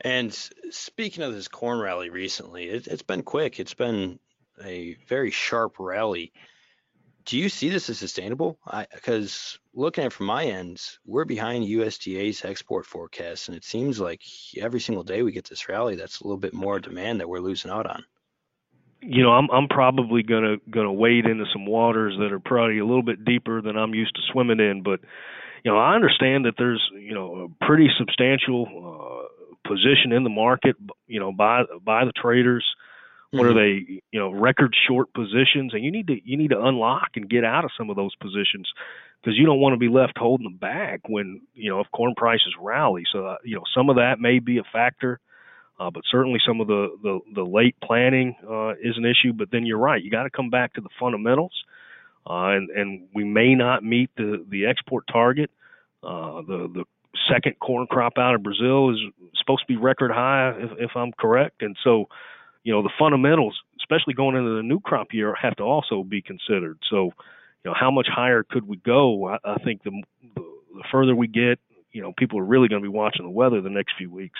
And 0.02 0.34
speaking 0.70 1.22
of 1.22 1.32
this 1.32 1.48
corn 1.48 1.78
rally 1.78 2.10
recently, 2.10 2.64
it, 2.64 2.86
has 2.86 3.02
been 3.02 3.22
quick. 3.22 3.60
It's 3.60 3.74
been 3.74 4.18
a 4.62 4.96
very 5.06 5.30
sharp 5.30 5.76
rally. 5.78 6.32
Do 7.24 7.38
you 7.38 7.48
see 7.48 7.68
this 7.68 7.88
as 7.88 7.98
sustainable? 7.98 8.58
Because 8.94 9.58
looking 9.74 10.04
at 10.04 10.12
from 10.12 10.26
my 10.26 10.44
end, 10.44 10.80
we're 11.06 11.24
behind 11.24 11.64
USDA's 11.64 12.44
export 12.44 12.86
forecast, 12.86 13.48
and 13.48 13.56
it 13.56 13.64
seems 13.64 14.00
like 14.00 14.22
every 14.58 14.80
single 14.80 15.04
day 15.04 15.22
we 15.22 15.32
get 15.32 15.48
this 15.48 15.68
rally, 15.68 15.96
that's 15.96 16.20
a 16.20 16.24
little 16.24 16.38
bit 16.38 16.54
more 16.54 16.80
demand 16.80 17.20
that 17.20 17.28
we're 17.28 17.40
losing 17.40 17.70
out 17.70 17.86
on. 17.86 18.04
You 19.00 19.22
know, 19.22 19.30
I'm 19.30 19.50
I'm 19.50 19.68
probably 19.68 20.22
gonna 20.22 20.56
gonna 20.70 20.92
wade 20.92 21.26
into 21.26 21.44
some 21.52 21.66
waters 21.66 22.14
that 22.18 22.32
are 22.32 22.40
probably 22.40 22.78
a 22.78 22.86
little 22.86 23.02
bit 23.02 23.24
deeper 23.24 23.60
than 23.60 23.76
I'm 23.76 23.94
used 23.94 24.14
to 24.14 24.22
swimming 24.32 24.60
in, 24.60 24.82
but 24.82 25.00
you 25.64 25.70
know, 25.70 25.78
I 25.78 25.94
understand 25.94 26.44
that 26.44 26.54
there's 26.56 26.82
you 26.94 27.14
know 27.14 27.50
a 27.50 27.64
pretty 27.64 27.88
substantial 27.98 28.66
uh, 28.66 29.68
position 29.68 30.12
in 30.12 30.24
the 30.24 30.30
market, 30.30 30.76
you 31.06 31.20
know, 31.20 31.32
by 31.32 31.62
by 31.84 32.04
the 32.04 32.12
traders. 32.12 32.64
What 33.32 33.46
mm-hmm. 33.46 33.50
are 33.50 33.54
they, 33.54 34.02
you 34.10 34.20
know, 34.20 34.30
record 34.30 34.74
short 34.86 35.12
positions, 35.14 35.72
and 35.72 35.82
you 35.82 35.90
need 35.90 36.06
to 36.08 36.20
you 36.22 36.36
need 36.36 36.50
to 36.50 36.62
unlock 36.62 37.10
and 37.16 37.28
get 37.28 37.44
out 37.44 37.64
of 37.64 37.70
some 37.76 37.88
of 37.88 37.96
those 37.96 38.14
positions 38.16 38.68
because 39.22 39.38
you 39.38 39.46
don't 39.46 39.60
want 39.60 39.72
to 39.72 39.78
be 39.78 39.88
left 39.88 40.18
holding 40.18 40.44
the 40.44 40.58
bag 40.58 41.00
when 41.06 41.40
you 41.54 41.70
know 41.70 41.80
if 41.80 41.86
corn 41.92 42.14
prices 42.14 42.54
rally. 42.60 43.04
So 43.10 43.26
uh, 43.26 43.36
you 43.42 43.56
know 43.56 43.62
some 43.74 43.88
of 43.88 43.96
that 43.96 44.20
may 44.20 44.38
be 44.38 44.58
a 44.58 44.64
factor, 44.70 45.18
uh, 45.80 45.90
but 45.90 46.02
certainly 46.10 46.40
some 46.46 46.60
of 46.60 46.66
the 46.66 46.88
the, 47.02 47.20
the 47.34 47.42
late 47.42 47.76
planning 47.82 48.36
uh, 48.46 48.72
is 48.72 48.98
an 48.98 49.06
issue. 49.06 49.32
But 49.32 49.50
then 49.50 49.64
you're 49.64 49.78
right, 49.78 50.02
you 50.02 50.10
got 50.10 50.24
to 50.24 50.30
come 50.30 50.50
back 50.50 50.74
to 50.74 50.82
the 50.82 50.90
fundamentals, 51.00 51.54
uh, 52.28 52.48
and 52.48 52.68
and 52.68 53.08
we 53.14 53.24
may 53.24 53.54
not 53.54 53.82
meet 53.82 54.10
the 54.16 54.44
the 54.46 54.66
export 54.66 55.04
target. 55.10 55.50
Uh, 56.02 56.42
the 56.42 56.70
the 56.74 56.84
second 57.32 57.58
corn 57.60 57.86
crop 57.86 58.18
out 58.18 58.34
of 58.34 58.42
Brazil 58.42 58.90
is 58.90 58.98
supposed 59.38 59.62
to 59.62 59.66
be 59.66 59.76
record 59.76 60.10
high, 60.10 60.54
if, 60.58 60.70
if 60.78 60.90
I'm 60.96 61.12
correct. 61.12 61.62
And 61.62 61.76
so, 61.84 62.08
you 62.64 62.72
know, 62.72 62.82
the 62.82 62.90
fundamentals, 62.98 63.60
especially 63.78 64.14
going 64.14 64.36
into 64.36 64.56
the 64.56 64.62
new 64.62 64.80
crop 64.80 65.08
year, 65.12 65.34
have 65.34 65.56
to 65.56 65.62
also 65.62 66.02
be 66.02 66.22
considered. 66.22 66.78
So, 66.88 67.12
you 67.64 67.70
know, 67.70 67.74
how 67.78 67.90
much 67.90 68.08
higher 68.08 68.42
could 68.42 68.66
we 68.66 68.76
go? 68.76 69.28
I, 69.28 69.38
I 69.44 69.58
think 69.58 69.82
the, 69.82 70.02
the 70.34 70.82
further 70.90 71.14
we 71.14 71.26
get, 71.26 71.58
you 71.92 72.02
know, 72.02 72.12
people 72.16 72.38
are 72.38 72.44
really 72.44 72.68
going 72.68 72.82
to 72.82 72.88
be 72.88 72.96
watching 72.96 73.24
the 73.24 73.30
weather 73.30 73.60
the 73.60 73.70
next 73.70 73.94
few 73.98 74.10
weeks. 74.10 74.38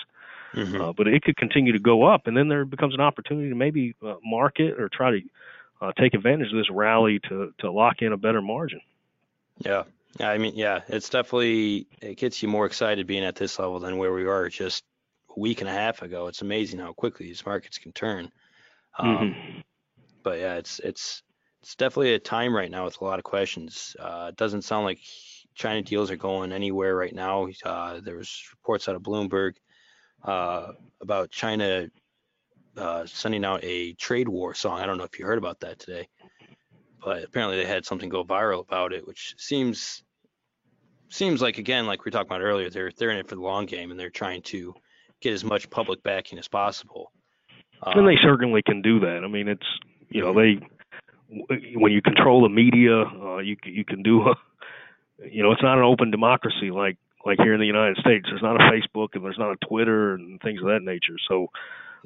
Mm-hmm. 0.55 0.81
Uh, 0.81 0.93
but 0.93 1.09
it 1.09 1.23
could 1.23 1.37
continue 1.37 1.73
to 1.73 1.79
go 1.79 2.05
up, 2.05 2.27
and 2.27 2.37
then 2.37 2.49
there 2.49 2.67
becomes 2.67 2.93
an 2.93 3.01
opportunity 3.01 3.49
to 3.49 3.55
maybe 3.55 3.95
uh, 4.05 4.17
market 4.23 4.79
or 4.79 4.91
try 4.91 5.11
to 5.11 5.21
uh, 5.81 5.93
take 5.99 6.13
advantage 6.13 6.49
of 6.49 6.59
this 6.59 6.69
rally 6.71 7.21
to 7.21 7.55
to 7.59 7.73
lock 7.73 8.03
in 8.03 8.13
a 8.13 8.19
better 8.19 8.43
margin. 8.43 8.83
Yeah, 9.59 9.85
I 10.21 10.37
mean, 10.37 10.53
yeah, 10.55 10.81
it's 10.89 11.09
definitely 11.09 11.87
it 12.03 12.19
gets 12.19 12.43
you 12.43 12.49
more 12.49 12.67
excited 12.67 13.07
being 13.07 13.25
at 13.25 13.37
this 13.37 13.59
level 13.59 13.81
than 13.81 13.97
where 13.97 14.13
we 14.13 14.27
are 14.27 14.51
just 14.51 14.85
a 15.37 15.41
week 15.41 15.61
and 15.61 15.69
a 15.69 15.73
half 15.73 16.03
ago. 16.03 16.27
It's 16.27 16.43
amazing 16.43 16.81
how 16.81 16.93
quickly 16.93 17.27
these 17.27 17.45
markets 17.45 17.79
can 17.79 17.93
turn. 17.93 18.31
Um, 18.99 19.17
mm-hmm. 19.17 19.61
But 20.23 20.39
yeah, 20.39 20.55
it's 20.55 20.79
it's 20.81 21.23
it's 21.63 21.75
definitely 21.77 22.15
a 22.15 22.19
time 22.19 22.55
right 22.55 22.71
now 22.71 22.85
with 22.85 23.01
a 23.01 23.05
lot 23.05 23.19
of 23.19 23.25
questions. 23.25 23.97
Uh, 23.99 24.27
it 24.31 24.37
doesn't 24.37 24.63
sound 24.63 24.85
like 24.85 24.99
China 25.55 25.83
deals 25.83 26.11
are 26.11 26.17
going 26.17 26.53
anywhere 26.53 26.97
right 26.97 27.15
now. 27.15 27.49
Uh, 27.65 28.01
there 28.01 28.17
was 28.17 28.43
reports 28.53 28.89
out 28.89 28.97
of 28.97 29.03
Bloomberg 29.03 29.55
uh, 30.25 30.73
about 31.01 31.31
China 31.31 31.89
uh, 32.77 33.07
sending 33.07 33.45
out 33.45 33.61
a 33.63 33.93
trade 33.95 34.29
war 34.29 34.55
song. 34.55 34.81
I 34.81 34.87
don't 34.87 34.99
know 34.99 35.05
if 35.05 35.19
you 35.19 35.25
heard 35.25 35.39
about 35.39 35.61
that 35.61 35.79
today 35.79 36.09
but 37.05 37.25
apparently 37.25 37.57
they 37.57 37.67
had 37.67 37.85
something 37.85 38.09
go 38.09 38.25
viral 38.25 38.61
about 38.61 38.93
it, 38.93 39.07
which 39.07 39.35
seems 39.39 40.03
seems 41.09 41.43
like 41.43 41.59
again, 41.59 41.87
like 41.87 42.05
we 42.05 42.09
were 42.09 42.13
talking 42.13 42.29
about 42.29 42.43
earlier, 42.43 42.71
they're 42.71 42.93
they're 42.97 43.11
in 43.11 43.19
it 43.19 43.29
for 43.29 43.35
the 43.35 43.41
long 43.43 43.67
game 43.67 43.91
and 43.91 43.99
they're 43.99 44.11
trying 44.11 44.43
to 44.43 44.75
get 45.23 45.33
as 45.33 45.45
much 45.45 45.71
public 45.71 46.03
backing 46.03 46.39
as 46.39 46.49
possible. 46.49 47.13
Um, 47.83 47.99
and 47.99 48.09
they 48.09 48.17
certainly 48.23 48.63
can 48.63 48.83
do 48.83 49.01
that. 49.01 49.23
I 49.25 49.29
mean, 49.29 49.49
it's 49.49 49.67
you 50.11 50.23
know 50.23 50.35
they 50.35 50.61
when 51.75 51.93
you 51.93 52.03
control 52.03 52.43
the 52.43 52.49
media, 52.49 53.03
uh, 53.03 53.39
you 53.39 53.57
you 53.65 53.85
can 53.85 54.03
do 54.03 54.23
a 54.23 54.35
you 55.31 55.43
know 55.43 55.53
it's 55.53 55.63
not 55.63 55.79
an 55.79 55.85
open 55.85 56.11
democracy 56.11 56.71
like 56.71 56.99
like 57.25 57.39
here 57.41 57.55
in 57.55 57.61
the 57.61 57.67
United 57.67 57.97
States. 57.99 58.27
There's 58.29 58.43
not 58.43 58.57
a 58.57 58.71
Facebook 58.71 59.11
and 59.15 59.25
there's 59.25 59.39
not 59.39 59.53
a 59.53 59.67
Twitter 59.67 60.15
and 60.15 60.41
things 60.41 60.61
of 60.61 60.67
that 60.67 60.83
nature. 60.83 61.17
So. 61.29 61.49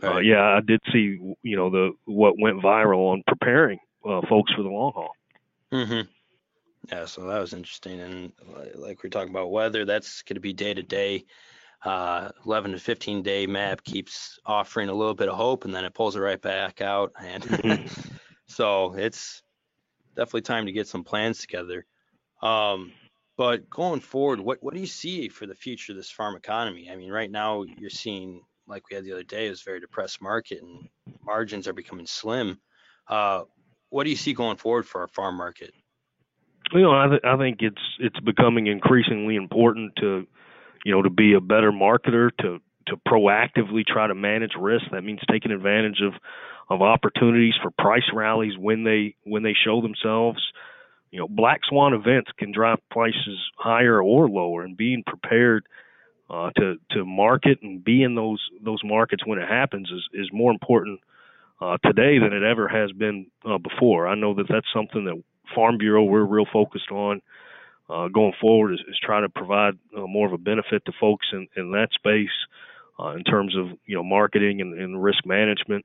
Uh, 0.02 0.16
right. 0.16 0.26
yeah, 0.26 0.42
I 0.42 0.60
did 0.60 0.82
see, 0.92 1.18
you 1.42 1.56
know, 1.56 1.70
the 1.70 1.92
what 2.04 2.38
went 2.38 2.62
viral 2.62 3.12
on 3.12 3.22
preparing 3.26 3.78
uh, 4.04 4.20
folks 4.28 4.52
for 4.52 4.62
the 4.62 4.68
long 4.68 4.92
haul. 4.92 5.12
Mm-hmm. 5.72 6.02
Yeah, 6.92 7.06
so 7.06 7.26
that 7.26 7.40
was 7.40 7.52
interesting, 7.52 8.00
and 8.00 8.32
like 8.74 9.02
we 9.02 9.08
are 9.08 9.10
talking 9.10 9.30
about 9.30 9.50
weather, 9.50 9.84
that's 9.84 10.22
going 10.22 10.34
to 10.34 10.40
be 10.40 10.52
day 10.52 10.74
to 10.74 10.82
day. 10.82 11.24
Uh, 11.84 12.30
11 12.44 12.72
to 12.72 12.78
15 12.78 13.22
day 13.22 13.46
map 13.46 13.84
keeps 13.84 14.38
offering 14.44 14.88
a 14.88 14.94
little 14.94 15.14
bit 15.14 15.28
of 15.28 15.36
hope, 15.36 15.64
and 15.64 15.74
then 15.74 15.84
it 15.84 15.94
pulls 15.94 16.16
it 16.16 16.20
right 16.20 16.40
back 16.40 16.80
out, 16.80 17.12
and 17.20 17.44
mm-hmm. 17.44 17.86
so 18.46 18.94
it's 18.94 19.42
definitely 20.16 20.40
time 20.42 20.66
to 20.66 20.72
get 20.72 20.88
some 20.88 21.04
plans 21.04 21.38
together. 21.38 21.86
Um, 22.42 22.92
but 23.36 23.68
going 23.68 24.00
forward, 24.00 24.40
what 24.40 24.58
what 24.62 24.74
do 24.74 24.80
you 24.80 24.86
see 24.86 25.28
for 25.28 25.46
the 25.46 25.54
future 25.54 25.92
of 25.92 25.96
this 25.96 26.10
farm 26.10 26.36
economy? 26.36 26.88
I 26.90 26.96
mean, 26.96 27.12
right 27.12 27.30
now 27.30 27.64
you're 27.78 27.90
seeing, 27.90 28.42
like 28.66 28.88
we 28.90 28.96
had 28.96 29.04
the 29.04 29.12
other 29.12 29.22
day, 29.22 29.46
it 29.46 29.52
is 29.52 29.62
very 29.62 29.80
depressed 29.80 30.22
market, 30.22 30.62
and 30.62 30.88
margins 31.22 31.68
are 31.68 31.74
becoming 31.74 32.06
slim. 32.06 32.58
Uh, 33.08 33.42
what 33.90 34.04
do 34.04 34.10
you 34.10 34.16
see 34.16 34.32
going 34.32 34.56
forward 34.56 34.86
for 34.86 35.02
our 35.02 35.08
farm 35.08 35.36
market? 35.36 35.72
You 36.72 36.82
know, 36.82 36.92
I, 36.92 37.08
th- 37.08 37.20
I 37.24 37.36
think 37.36 37.58
it's 37.60 37.82
it's 38.00 38.18
becoming 38.20 38.66
increasingly 38.66 39.36
important 39.36 39.94
to, 39.96 40.26
you 40.86 40.92
know, 40.92 41.02
to 41.02 41.10
be 41.10 41.32
a 41.32 41.40
better 41.40 41.72
marketer, 41.72 42.30
to 42.42 42.60
to 42.86 42.96
proactively 43.08 43.84
try 43.84 44.06
to 44.06 44.14
manage 44.14 44.52
risk. 44.56 44.84
That 44.92 45.02
means 45.02 45.18
taking 45.28 45.50
advantage 45.50 46.00
of 46.00 46.12
of 46.70 46.80
opportunities 46.80 47.54
for 47.60 47.72
price 47.72 48.08
rallies 48.14 48.56
when 48.56 48.84
they 48.84 49.16
when 49.24 49.42
they 49.42 49.54
show 49.64 49.82
themselves. 49.82 50.38
You 51.10 51.18
know, 51.18 51.28
black 51.28 51.62
swan 51.64 51.92
events 51.92 52.30
can 52.38 52.52
drive 52.52 52.78
prices 52.88 53.36
higher 53.58 54.00
or 54.00 54.28
lower, 54.28 54.62
and 54.62 54.76
being 54.76 55.02
prepared 55.04 55.66
uh, 56.30 56.50
to 56.56 56.76
to 56.92 57.04
market 57.04 57.58
and 57.62 57.82
be 57.82 58.04
in 58.04 58.14
those 58.14 58.40
those 58.62 58.80
markets 58.84 59.26
when 59.26 59.40
it 59.40 59.48
happens 59.48 59.90
is 59.90 60.08
is 60.14 60.30
more 60.32 60.52
important 60.52 61.00
uh, 61.60 61.78
today 61.84 62.20
than 62.20 62.32
it 62.32 62.44
ever 62.44 62.68
has 62.68 62.92
been 62.92 63.26
uh, 63.44 63.58
before. 63.58 64.06
I 64.06 64.14
know 64.14 64.34
that 64.34 64.46
that's 64.48 64.72
something 64.72 65.04
that 65.06 65.20
Farm 65.52 65.78
Bureau 65.78 66.04
we're 66.04 66.22
real 66.22 66.46
focused 66.52 66.92
on 66.92 67.22
uh, 67.88 68.08
going 68.08 68.32
forward 68.40 68.74
is, 68.74 68.80
is 68.88 68.98
trying 69.02 69.22
to 69.22 69.28
provide 69.28 69.74
uh, 69.96 70.06
more 70.06 70.26
of 70.26 70.32
a 70.32 70.38
benefit 70.38 70.84
to 70.86 70.92
folks 70.98 71.26
in, 71.32 71.48
in 71.56 71.70
that 71.72 71.88
space 71.92 72.30
uh, 72.98 73.10
in 73.10 73.24
terms 73.24 73.56
of 73.56 73.68
you 73.86 73.94
know 73.94 74.02
marketing 74.02 74.60
and, 74.60 74.78
and 74.78 75.02
risk 75.02 75.24
management. 75.24 75.84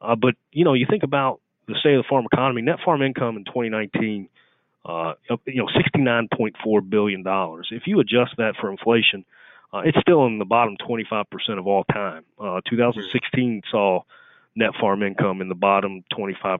Uh, 0.00 0.16
but 0.16 0.34
you 0.50 0.64
know 0.64 0.74
you 0.74 0.86
think 0.88 1.02
about 1.02 1.40
the 1.68 1.74
state 1.80 1.94
of 1.94 2.04
the 2.04 2.08
farm 2.08 2.26
economy, 2.30 2.62
net 2.62 2.78
farm 2.84 3.02
income 3.02 3.36
in 3.36 3.44
2019. 3.44 4.28
Uh, 4.84 5.12
you 5.46 5.62
know, 5.62 5.68
$69.4 5.96 6.90
billion. 6.90 7.22
If 7.70 7.86
you 7.86 8.00
adjust 8.00 8.32
that 8.38 8.54
for 8.60 8.68
inflation, 8.68 9.24
uh, 9.72 9.82
it's 9.84 9.98
still 10.00 10.26
in 10.26 10.40
the 10.40 10.44
bottom 10.44 10.76
25% 10.76 11.24
of 11.56 11.68
all 11.68 11.84
time. 11.84 12.24
Uh, 12.36 12.60
2016 12.68 13.62
saw 13.70 14.00
net 14.56 14.70
farm 14.80 15.04
income 15.04 15.40
in 15.40 15.48
the 15.48 15.54
bottom 15.54 16.02
25%. 16.12 16.58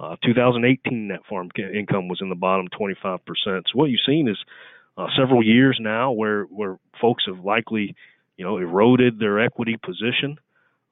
Uh, 0.00 0.16
2018 0.24 1.08
net 1.08 1.20
farm 1.28 1.50
income 1.58 2.08
was 2.08 2.20
in 2.22 2.30
the 2.30 2.34
bottom 2.34 2.68
25%. 2.68 3.20
So 3.44 3.62
what 3.74 3.90
you've 3.90 4.00
seen 4.06 4.28
is 4.28 4.38
uh, 4.96 5.08
several 5.18 5.44
years 5.44 5.78
now 5.78 6.12
where 6.12 6.44
where 6.44 6.78
folks 7.00 7.24
have 7.26 7.44
likely, 7.44 7.94
you 8.38 8.44
know, 8.44 8.56
eroded 8.56 9.18
their 9.18 9.38
equity 9.38 9.76
position. 9.76 10.38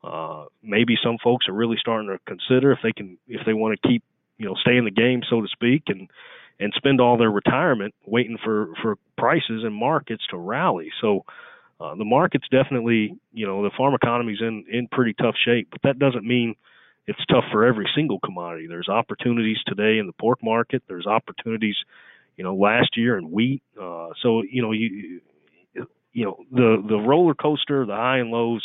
Uh, 0.04 0.44
maybe 0.62 0.94
some 1.02 1.16
folks 1.24 1.48
are 1.48 1.54
really 1.54 1.76
starting 1.80 2.08
to 2.10 2.18
consider 2.26 2.70
if 2.72 2.80
they 2.82 2.92
can 2.92 3.16
if 3.26 3.46
they 3.46 3.54
want 3.54 3.80
to 3.80 3.88
keep 3.88 4.04
you 4.36 4.46
know 4.46 4.54
stay 4.60 4.76
in 4.76 4.84
the 4.84 4.90
game 4.90 5.22
so 5.28 5.40
to 5.40 5.48
speak 5.48 5.84
and 5.86 6.10
and 6.60 6.72
spend 6.76 7.00
all 7.00 7.16
their 7.16 7.30
retirement 7.30 7.94
waiting 8.04 8.36
for 8.44 8.68
for 8.82 8.96
prices 9.16 9.64
and 9.64 9.74
markets 9.74 10.24
to 10.30 10.36
rally. 10.36 10.90
So 11.00 11.24
uh, 11.80 11.94
the 11.94 12.04
market's 12.04 12.48
definitely 12.50 13.16
you 13.32 13.46
know 13.46 13.62
the 13.62 13.70
farm 13.74 13.94
economy's 13.94 14.42
in 14.42 14.66
in 14.70 14.86
pretty 14.86 15.14
tough 15.14 15.34
shape, 15.42 15.68
but 15.70 15.80
that 15.82 15.98
doesn't 15.98 16.26
mean 16.26 16.56
it's 17.08 17.24
tough 17.30 17.44
for 17.50 17.64
every 17.64 17.88
single 17.94 18.20
commodity. 18.20 18.66
There's 18.66 18.88
opportunities 18.88 19.56
today 19.66 19.98
in 19.98 20.06
the 20.06 20.12
pork 20.12 20.40
market. 20.42 20.82
There's 20.86 21.06
opportunities, 21.06 21.76
you 22.36 22.44
know, 22.44 22.54
last 22.54 22.98
year 22.98 23.16
in 23.16 23.30
wheat. 23.30 23.62
Uh, 23.80 24.10
so 24.22 24.42
you 24.42 24.60
know 24.60 24.72
you 24.72 25.22
you 26.12 26.24
know 26.24 26.36
the 26.52 26.84
the 26.86 26.98
roller 26.98 27.34
coaster, 27.34 27.86
the 27.86 27.96
high 27.96 28.18
and 28.18 28.30
lows 28.30 28.62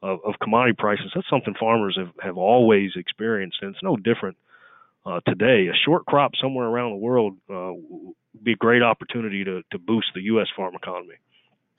of, 0.00 0.20
of 0.24 0.34
commodity 0.40 0.76
prices. 0.78 1.10
That's 1.12 1.28
something 1.28 1.54
farmers 1.58 1.98
have 1.98 2.12
have 2.22 2.38
always 2.38 2.92
experienced, 2.94 3.58
and 3.62 3.74
it's 3.74 3.82
no 3.82 3.96
different 3.96 4.36
uh, 5.04 5.18
today. 5.26 5.66
A 5.66 5.74
short 5.84 6.06
crop 6.06 6.32
somewhere 6.40 6.66
around 6.66 6.92
the 6.92 6.98
world 6.98 7.36
uh, 7.50 7.72
would 7.74 8.14
be 8.44 8.52
a 8.52 8.56
great 8.56 8.82
opportunity 8.82 9.42
to 9.42 9.62
to 9.72 9.78
boost 9.78 10.06
the 10.14 10.22
U.S. 10.22 10.46
farm 10.54 10.76
economy. 10.76 11.16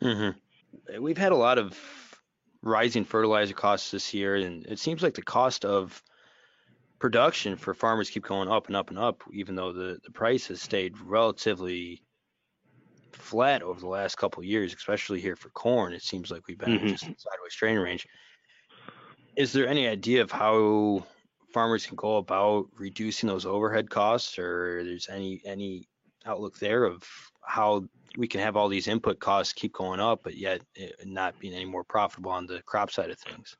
Mm-hmm. 0.02 1.02
We've 1.02 1.18
had 1.18 1.32
a 1.32 1.38
lot 1.38 1.58
of 1.58 1.80
rising 2.64 3.06
fertilizer 3.06 3.54
costs 3.54 3.92
this 3.92 4.14
year, 4.14 4.36
and 4.36 4.66
it 4.66 4.80
seems 4.80 5.04
like 5.04 5.14
the 5.14 5.22
cost 5.22 5.66
of 5.66 6.02
production 6.98 7.58
for 7.58 7.74
farmers 7.74 8.10
keep 8.10 8.24
going 8.24 8.50
up 8.50 8.68
and 8.68 8.76
up 8.76 8.90
and 8.90 8.98
up, 8.98 9.22
even 9.32 9.56
though 9.56 9.74
the, 9.74 10.00
the 10.06 10.12
price 10.12 10.48
has 10.48 10.62
stayed 10.62 10.98
relatively 11.00 12.02
flat 13.12 13.62
over 13.62 13.80
the 13.80 13.88
last 13.88 14.18
couple 14.18 14.42
of 14.42 14.46
years, 14.46 14.74
especially 14.74 15.20
here 15.20 15.36
for 15.36 15.50
corn. 15.50 15.94
It 15.94 16.02
seems 16.02 16.32
like 16.32 16.48
we've 16.48 16.58
been 16.58 16.78
mm-hmm. 16.78 16.88
just 16.88 17.04
in 17.04 17.18
sideways 17.18 17.54
trading 17.54 17.80
range. 17.80 18.08
Is 19.36 19.52
there 19.52 19.68
any 19.68 19.88
idea 19.88 20.22
of 20.22 20.32
how 20.32 21.06
farmers 21.54 21.86
can 21.86 21.96
go 21.96 22.18
about 22.18 22.68
reducing 22.78 23.28
those 23.28 23.46
overhead 23.46 23.90
costs, 23.90 24.40
or 24.40 24.84
there's 24.84 25.10
any 25.10 25.42
any 25.46 25.88
outlook 26.26 26.58
there 26.60 26.86
of 26.86 27.04
how 27.46 27.84
we 28.18 28.28
can 28.28 28.42
have 28.42 28.56
all 28.56 28.70
these 28.70 28.88
input 28.88 29.20
costs 29.20 29.54
keep 29.54 29.74
going 29.74 30.00
up, 30.00 30.22
but 30.24 30.36
yet 30.36 30.62
not 31.06 31.40
being 31.40 31.54
any 31.54 31.66
more 31.66 31.84
profitable 31.84 32.32
on 32.32 32.46
the 32.46 32.62
crop 32.64 32.92
side 32.92 33.10
of 33.10 33.18
things. 33.20 33.56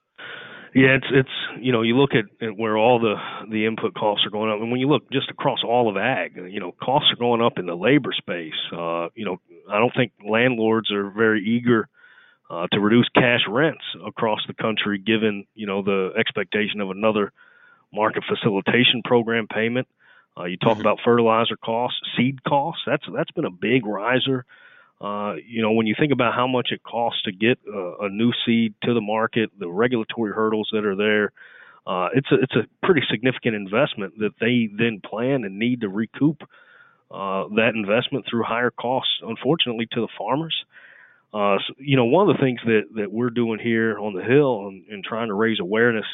Yeah, 0.76 0.96
it's 0.96 1.08
it's 1.12 1.62
you 1.62 1.72
know 1.72 1.84
you 1.84 1.96
look 1.96 2.12
at, 2.16 2.26
at 2.46 2.58
where 2.58 2.78
all 2.78 3.00
the 3.00 3.16
the 3.52 3.66
input 3.66 3.94
costs 3.94 4.26
are 4.26 4.32
going 4.32 4.52
up, 4.52 4.60
and 4.60 4.72
when 4.72 4.80
you 4.80 4.88
look 4.88 5.10
just 5.12 5.30
across 5.30 5.60
all 5.64 5.88
of 5.88 5.98
ag, 5.98 6.36
you 6.36 6.60
know 6.60 6.72
costs 6.72 7.12
are 7.12 7.20
going 7.20 7.42
up 7.42 7.60
in 7.60 7.68
the 7.68 7.76
labor 7.76 8.12
space. 8.12 8.58
Uh, 8.72 9.10
you 9.14 9.26
know 9.26 9.38
I 9.72 9.78
don't 9.78 9.94
think 9.96 10.14
landlords 10.28 10.92
are 10.92 11.12
very 11.12 11.44
eager 11.46 11.88
uh, 12.50 12.66
to 12.72 12.80
reduce 12.80 13.08
cash 13.10 13.42
rents 13.48 13.84
across 14.06 14.40
the 14.48 14.56
country, 14.56 14.98
given 14.98 15.46
you 15.54 15.68
know 15.68 15.84
the 15.84 16.14
expectation 16.18 16.82
of 16.82 16.90
another 16.90 17.32
market 17.94 18.24
facilitation 18.28 19.04
program 19.06 19.48
payment. 19.48 19.88
Uh, 20.38 20.46
you 20.46 20.58
talk 20.58 20.74
mm-hmm. 20.74 20.82
about 20.82 21.00
fertilizer 21.06 21.58
costs, 21.58 22.00
seed 22.18 22.44
costs. 22.44 22.82
That's 22.86 23.04
that's 23.14 23.32
been 23.32 23.46
a 23.46 23.52
big 23.52 23.86
riser. 23.86 24.46
Uh, 25.00 25.36
you 25.46 25.62
know, 25.62 25.74
when 25.74 25.86
you 25.86 25.96
think 26.00 26.14
about 26.14 26.34
how 26.34 26.48
much 26.48 26.70
it 26.72 26.82
costs 26.84 27.22
to 27.24 27.32
get 27.32 27.60
a, 27.68 28.06
a 28.06 28.10
new 28.10 28.32
seed 28.46 28.74
to 28.84 28.94
the 28.94 29.02
market, 29.02 29.52
the 29.60 29.70
regulatory 29.70 30.32
hurdles 30.32 30.70
that 30.72 30.86
are 30.86 30.96
there, 30.96 31.34
uh, 31.86 32.10
it's 32.14 32.32
a 32.32 32.36
it's 32.36 32.56
a 32.56 32.86
pretty 32.86 33.02
significant 33.12 33.56
investment 33.56 34.18
that 34.20 34.32
they 34.40 34.70
then 34.76 35.02
plan 35.04 35.44
and 35.44 35.60
need 35.60 35.82
to 35.82 35.90
recoup 35.90 36.42
uh, 37.12 37.48
that 37.56 37.74
investment 37.76 38.26
through 38.30 38.44
higher 38.44 38.72
costs, 38.72 39.12
unfortunately, 39.22 39.88
to 39.92 40.02
the 40.02 40.08
farmers. 40.18 40.56
Uh, 41.34 41.58
so, 41.68 41.74
you 41.80 41.98
know, 41.98 42.06
one 42.06 42.30
of 42.30 42.36
the 42.36 42.42
things 42.42 42.60
that 42.66 42.84
that 42.96 43.12
we're 43.12 43.30
doing 43.30 43.60
here 43.60 44.00
on 44.00 44.14
the 44.14 44.24
hill 44.24 44.68
and, 44.68 44.86
and 44.88 45.04
trying 45.04 45.28
to 45.28 45.34
raise 45.34 45.60
awareness 45.60 46.06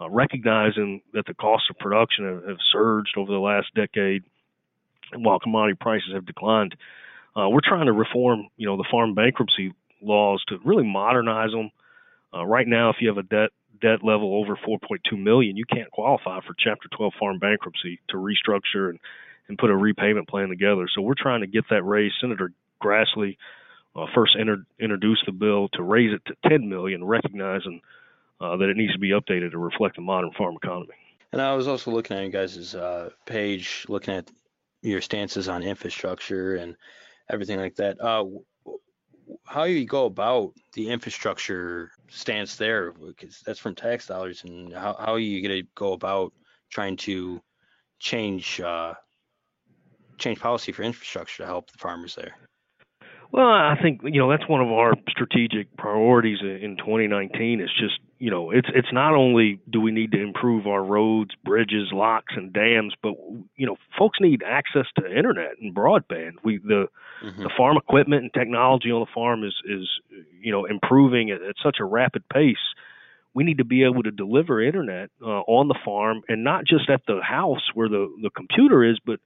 uh, 0.00 0.08
recognizing 0.08 1.02
that 1.12 1.26
the 1.26 1.34
cost 1.34 1.64
of 1.70 1.78
production 1.78 2.24
have, 2.24 2.48
have, 2.48 2.58
surged 2.72 3.14
over 3.16 3.30
the 3.30 3.38
last 3.38 3.68
decade, 3.74 4.22
and 5.12 5.24
while 5.24 5.38
commodity 5.38 5.76
prices 5.80 6.10
have 6.14 6.26
declined. 6.26 6.74
Uh, 7.36 7.48
we're 7.48 7.60
trying 7.62 7.86
to 7.86 7.92
reform, 7.92 8.48
you 8.56 8.66
know, 8.66 8.76
the 8.76 8.88
farm 8.90 9.14
bankruptcy 9.14 9.72
laws 10.02 10.42
to 10.48 10.58
really 10.64 10.84
modernize 10.84 11.50
them. 11.50 11.70
Uh, 12.34 12.44
right 12.44 12.66
now, 12.66 12.90
if 12.90 12.96
you 13.00 13.08
have 13.08 13.18
a 13.18 13.22
debt 13.22 13.50
debt 13.80 14.04
level 14.04 14.34
over 14.34 14.56
4.2 14.56 15.18
million, 15.18 15.56
you 15.56 15.64
can't 15.64 15.90
qualify 15.90 16.40
for 16.40 16.54
Chapter 16.58 16.88
12 16.96 17.12
farm 17.18 17.38
bankruptcy 17.38 18.00
to 18.08 18.16
restructure 18.16 18.90
and 18.90 18.98
and 19.48 19.58
put 19.58 19.70
a 19.70 19.76
repayment 19.76 20.28
plan 20.28 20.48
together. 20.48 20.88
So 20.94 21.02
we're 21.02 21.14
trying 21.18 21.40
to 21.40 21.46
get 21.48 21.64
that 21.70 21.82
raised. 21.82 22.14
Senator 22.20 22.52
Grassley 22.82 23.36
uh, 23.96 24.06
first 24.14 24.36
introduced 24.78 25.22
the 25.26 25.32
bill 25.32 25.68
to 25.72 25.82
raise 25.82 26.12
it 26.12 26.22
to 26.26 26.48
10 26.48 26.68
million, 26.68 27.04
recognizing 27.04 27.80
uh, 28.40 28.56
that 28.56 28.68
it 28.68 28.76
needs 28.76 28.92
to 28.92 28.98
be 28.98 29.10
updated 29.10 29.52
to 29.52 29.58
reflect 29.58 29.96
the 29.96 30.02
modern 30.02 30.32
farm 30.32 30.56
economy. 30.56 30.94
And 31.32 31.40
I 31.40 31.54
was 31.54 31.68
also 31.68 31.90
looking 31.90 32.16
at 32.16 32.24
you 32.24 32.30
guys' 32.30 32.74
uh, 32.74 33.10
page, 33.26 33.86
looking 33.88 34.14
at 34.14 34.30
your 34.82 35.00
stances 35.00 35.48
on 35.48 35.62
infrastructure 35.62 36.56
and 36.56 36.76
everything 37.30 37.58
like 37.58 37.76
that. 37.76 38.00
Uh, 38.00 38.24
how 39.44 39.64
you 39.64 39.84
go 39.84 40.06
about 40.06 40.52
the 40.74 40.90
infrastructure 40.90 41.90
stance 42.08 42.56
there, 42.56 42.92
because 42.92 43.40
that's 43.44 43.60
from 43.60 43.74
tax 43.74 44.06
dollars, 44.06 44.42
and 44.44 44.72
how, 44.72 44.96
how 44.98 45.12
are 45.12 45.18
you 45.18 45.46
going 45.46 45.62
to 45.62 45.68
go 45.74 45.92
about 45.92 46.32
trying 46.70 46.96
to 46.96 47.40
change 47.98 48.60
uh, 48.60 48.94
change 50.18 50.40
policy 50.40 50.72
for 50.72 50.82
infrastructure 50.82 51.42
to 51.42 51.46
help 51.46 51.70
the 51.70 51.78
farmers 51.78 52.14
there? 52.14 52.36
Well, 53.32 53.46
I 53.46 53.78
think 53.80 54.00
you 54.04 54.20
know 54.20 54.30
that's 54.30 54.48
one 54.48 54.60
of 54.60 54.68
our 54.68 54.94
strategic 55.08 55.76
priorities 55.76 56.38
in 56.42 56.76
2019. 56.78 57.60
Is 57.60 57.70
just 57.78 58.00
you 58.20 58.30
know 58.30 58.50
it's 58.50 58.68
it's 58.74 58.92
not 58.92 59.14
only 59.14 59.58
do 59.68 59.80
we 59.80 59.90
need 59.90 60.12
to 60.12 60.22
improve 60.22 60.66
our 60.66 60.84
roads, 60.84 61.30
bridges, 61.42 61.88
locks, 61.90 62.34
and 62.36 62.52
dams, 62.52 62.94
but 63.02 63.14
you 63.56 63.66
know 63.66 63.76
folks 63.98 64.18
need 64.20 64.42
access 64.46 64.84
to 64.96 65.18
internet 65.18 65.52
and 65.60 65.74
broadband. 65.74 66.34
We 66.44 66.58
the 66.58 66.88
mm-hmm. 67.24 67.42
the 67.42 67.50
farm 67.56 67.78
equipment 67.78 68.22
and 68.22 68.32
technology 68.32 68.92
on 68.92 69.00
the 69.00 69.12
farm 69.12 69.42
is 69.42 69.54
is 69.64 69.88
you 70.38 70.52
know 70.52 70.66
improving 70.66 71.30
at, 71.30 71.40
at 71.42 71.56
such 71.64 71.78
a 71.80 71.84
rapid 71.84 72.28
pace. 72.28 72.56
We 73.32 73.42
need 73.42 73.58
to 73.58 73.64
be 73.64 73.84
able 73.84 74.02
to 74.02 74.10
deliver 74.10 74.60
internet 74.60 75.10
uh, 75.22 75.40
on 75.46 75.68
the 75.68 75.78
farm 75.82 76.22
and 76.28 76.44
not 76.44 76.66
just 76.66 76.90
at 76.90 77.00
the 77.06 77.20
house 77.22 77.70
where 77.72 77.88
the 77.88 78.14
the 78.22 78.30
computer 78.30 78.84
is, 78.84 78.98
but 79.04 79.18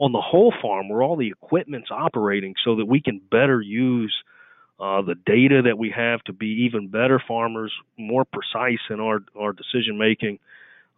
on 0.00 0.10
the 0.10 0.20
whole 0.20 0.52
farm 0.60 0.88
where 0.88 1.02
all 1.02 1.16
the 1.16 1.28
equipment's 1.28 1.90
operating 1.92 2.54
so 2.64 2.74
that 2.76 2.86
we 2.86 3.00
can 3.00 3.20
better 3.30 3.60
use 3.60 4.14
uh, 4.80 5.02
the 5.02 5.14
data 5.14 5.62
that 5.62 5.76
we 5.76 5.90
have 5.94 6.22
to 6.24 6.32
be 6.32 6.64
even 6.64 6.88
better 6.88 7.22
farmers, 7.26 7.72
more 7.98 8.24
precise 8.24 8.80
in 8.88 8.98
our, 8.98 9.20
our 9.38 9.52
decision 9.52 9.98
making, 9.98 10.38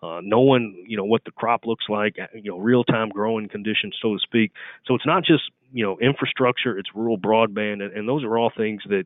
uh, 0.03 0.21
knowing 0.23 0.85
you 0.87 0.97
know 0.97 1.05
what 1.05 1.25
the 1.25 1.33
crop 1.33 1.67
looks 1.67 1.87
like, 1.89 2.17
uh, 2.21 2.27
you 2.35 2.51
know 2.51 2.59
real 2.59 2.85
time 2.85 3.09
growing 3.09 3.49
conditions, 3.49 3.97
so 4.01 4.15
to 4.15 4.21
speak. 4.21 4.53
So 4.87 4.95
it's 4.95 5.07
not 5.07 5.25
just 5.25 5.45
you 5.73 5.85
know 5.85 5.99
infrastructure; 5.99 6.79
it's 6.79 6.91
rural 6.95 7.19
broadband, 7.19 7.83
and, 7.83 7.93
and 7.93 8.09
those 8.09 8.23
are 8.25 8.39
all 8.39 8.53
things 8.57 8.83
that 8.89 9.05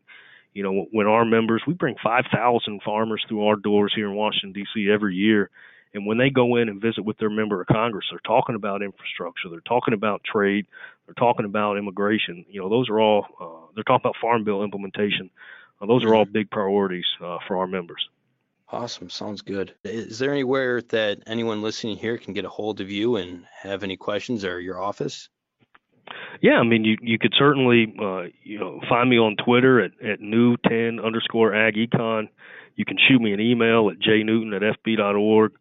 you 0.52 0.62
know 0.62 0.86
when 0.92 1.06
our 1.06 1.24
members 1.24 1.62
we 1.66 1.72
bring 1.72 1.96
5,000 2.02 2.82
farmers 2.82 3.24
through 3.28 3.46
our 3.46 3.56
doors 3.56 3.92
here 3.94 4.08
in 4.08 4.14
Washington 4.14 4.52
D.C. 4.52 4.90
every 4.90 5.14
year, 5.14 5.50
and 5.96 6.06
when 6.06 6.18
they 6.18 6.30
go 6.30 6.56
in 6.56 6.68
and 6.68 6.80
visit 6.80 7.04
with 7.04 7.18
their 7.18 7.30
member 7.30 7.60
of 7.60 7.66
Congress, 7.66 8.06
they're 8.10 8.20
talking 8.20 8.54
about 8.54 8.82
infrastructure, 8.82 9.48
they're 9.50 9.60
talking 9.60 9.94
about 9.94 10.22
trade, 10.24 10.66
they're 11.06 11.14
talking 11.14 11.46
about 11.46 11.78
immigration. 11.78 12.44
You 12.48 12.60
know, 12.60 12.68
those 12.68 12.88
are 12.88 13.00
all 13.00 13.26
uh, 13.40 13.72
they're 13.74 13.84
talking 13.84 14.02
about 14.04 14.16
farm 14.20 14.44
bill 14.44 14.62
implementation. 14.62 15.30
Uh, 15.80 15.86
those 15.86 16.04
are 16.04 16.14
all 16.14 16.24
big 16.24 16.50
priorities 16.50 17.06
uh, 17.24 17.38
for 17.48 17.56
our 17.56 17.66
members. 17.66 18.08
Awesome, 18.68 19.08
sounds 19.08 19.42
good. 19.42 19.74
Is 19.84 20.18
there 20.18 20.32
anywhere 20.32 20.82
that 20.82 21.22
anyone 21.26 21.62
listening 21.62 21.96
here 21.96 22.18
can 22.18 22.34
get 22.34 22.44
a 22.44 22.48
hold 22.48 22.80
of 22.80 22.90
you 22.90 23.16
and 23.16 23.44
have 23.62 23.82
any 23.82 23.96
questions 23.96 24.44
or 24.44 24.60
your 24.60 24.80
office? 24.80 25.28
Yeah, 26.40 26.58
I 26.58 26.64
mean, 26.64 26.84
you 26.84 26.96
you 27.00 27.18
could 27.18 27.32
certainly 27.38 27.94
uh, 28.00 28.24
you 28.42 28.58
know 28.58 28.80
find 28.88 29.08
me 29.08 29.18
on 29.18 29.36
Twitter 29.36 29.80
at, 29.80 29.92
at 30.04 30.20
new 30.20 30.56
ten 30.68 31.00
underscore 31.00 31.54
ag 31.54 31.74
econ. 31.74 32.28
You 32.74 32.84
can 32.84 32.98
shoot 33.08 33.20
me 33.20 33.32
an 33.32 33.40
email 33.40 33.88
at 33.90 33.98
jnewton 33.98 34.54
at 34.54 34.76
fb.org. 34.84 35.52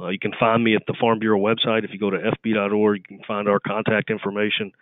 Uh, 0.00 0.08
you 0.08 0.18
can 0.18 0.32
find 0.38 0.62
me 0.62 0.74
at 0.74 0.82
the 0.86 0.94
Farm 1.00 1.18
Bureau 1.18 1.38
website. 1.38 1.84
If 1.84 1.90
you 1.92 1.98
go 1.98 2.10
to 2.10 2.18
fb.org, 2.18 3.04
you 3.08 3.16
can 3.18 3.24
find 3.26 3.48
our 3.48 3.60
contact 3.60 4.10
information. 4.10 4.72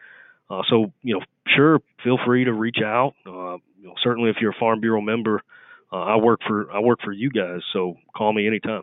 Uh, 0.48 0.62
so, 0.68 0.92
you 1.02 1.14
know, 1.14 1.20
sure, 1.54 1.80
feel 2.02 2.18
free 2.24 2.44
to 2.44 2.52
reach 2.52 2.78
out. 2.84 3.14
Uh, 3.26 3.58
you 3.78 3.86
know, 3.86 3.94
certainly, 4.02 4.30
if 4.30 4.36
you're 4.40 4.50
a 4.50 4.58
Farm 4.58 4.80
Bureau 4.80 5.00
member, 5.00 5.42
uh, 5.92 5.96
I 5.96 6.16
work 6.16 6.40
for 6.46 6.70
I 6.72 6.80
work 6.80 7.00
for 7.02 7.12
you 7.12 7.30
guys. 7.30 7.60
So 7.72 7.96
call 8.16 8.32
me 8.32 8.46
anytime. 8.46 8.82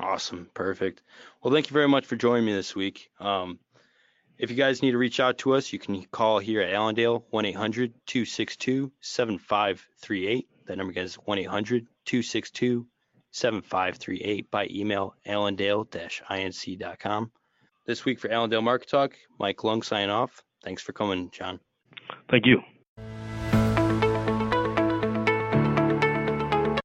Awesome, 0.00 0.48
perfect. 0.54 1.02
Well, 1.42 1.52
thank 1.52 1.70
you 1.70 1.74
very 1.74 1.88
much 1.88 2.06
for 2.06 2.16
joining 2.16 2.44
me 2.44 2.52
this 2.52 2.74
week. 2.76 3.10
Um, 3.18 3.58
if 4.38 4.50
you 4.50 4.56
guys 4.56 4.82
need 4.82 4.92
to 4.92 4.98
reach 4.98 5.18
out 5.18 5.38
to 5.38 5.54
us, 5.54 5.72
you 5.72 5.78
can 5.78 6.04
call 6.04 6.38
here 6.38 6.60
at 6.60 6.72
Allendale 6.72 7.24
1 7.30 7.44
800 7.46 7.92
262 8.06 8.92
7538. 9.00 10.48
That 10.66 10.78
number 10.78 10.92
again 10.92 11.04
is 11.04 11.14
1 11.16 11.38
800 11.38 11.86
262 12.04 12.86
7538 13.32 14.50
by 14.50 14.68
email 14.70 15.14
allendale-inc.com. 15.26 17.32
This 17.86 18.04
week 18.04 18.20
for 18.20 18.30
Allendale 18.30 18.62
Market 18.62 18.90
Talk, 18.90 19.14
Mike 19.38 19.64
Lung 19.64 19.82
signing 19.82 20.10
off. 20.10 20.42
Thanks 20.62 20.82
for 20.82 20.92
coming, 20.92 21.30
John. 21.30 21.60
Thank 22.28 22.46
you. 22.46 22.62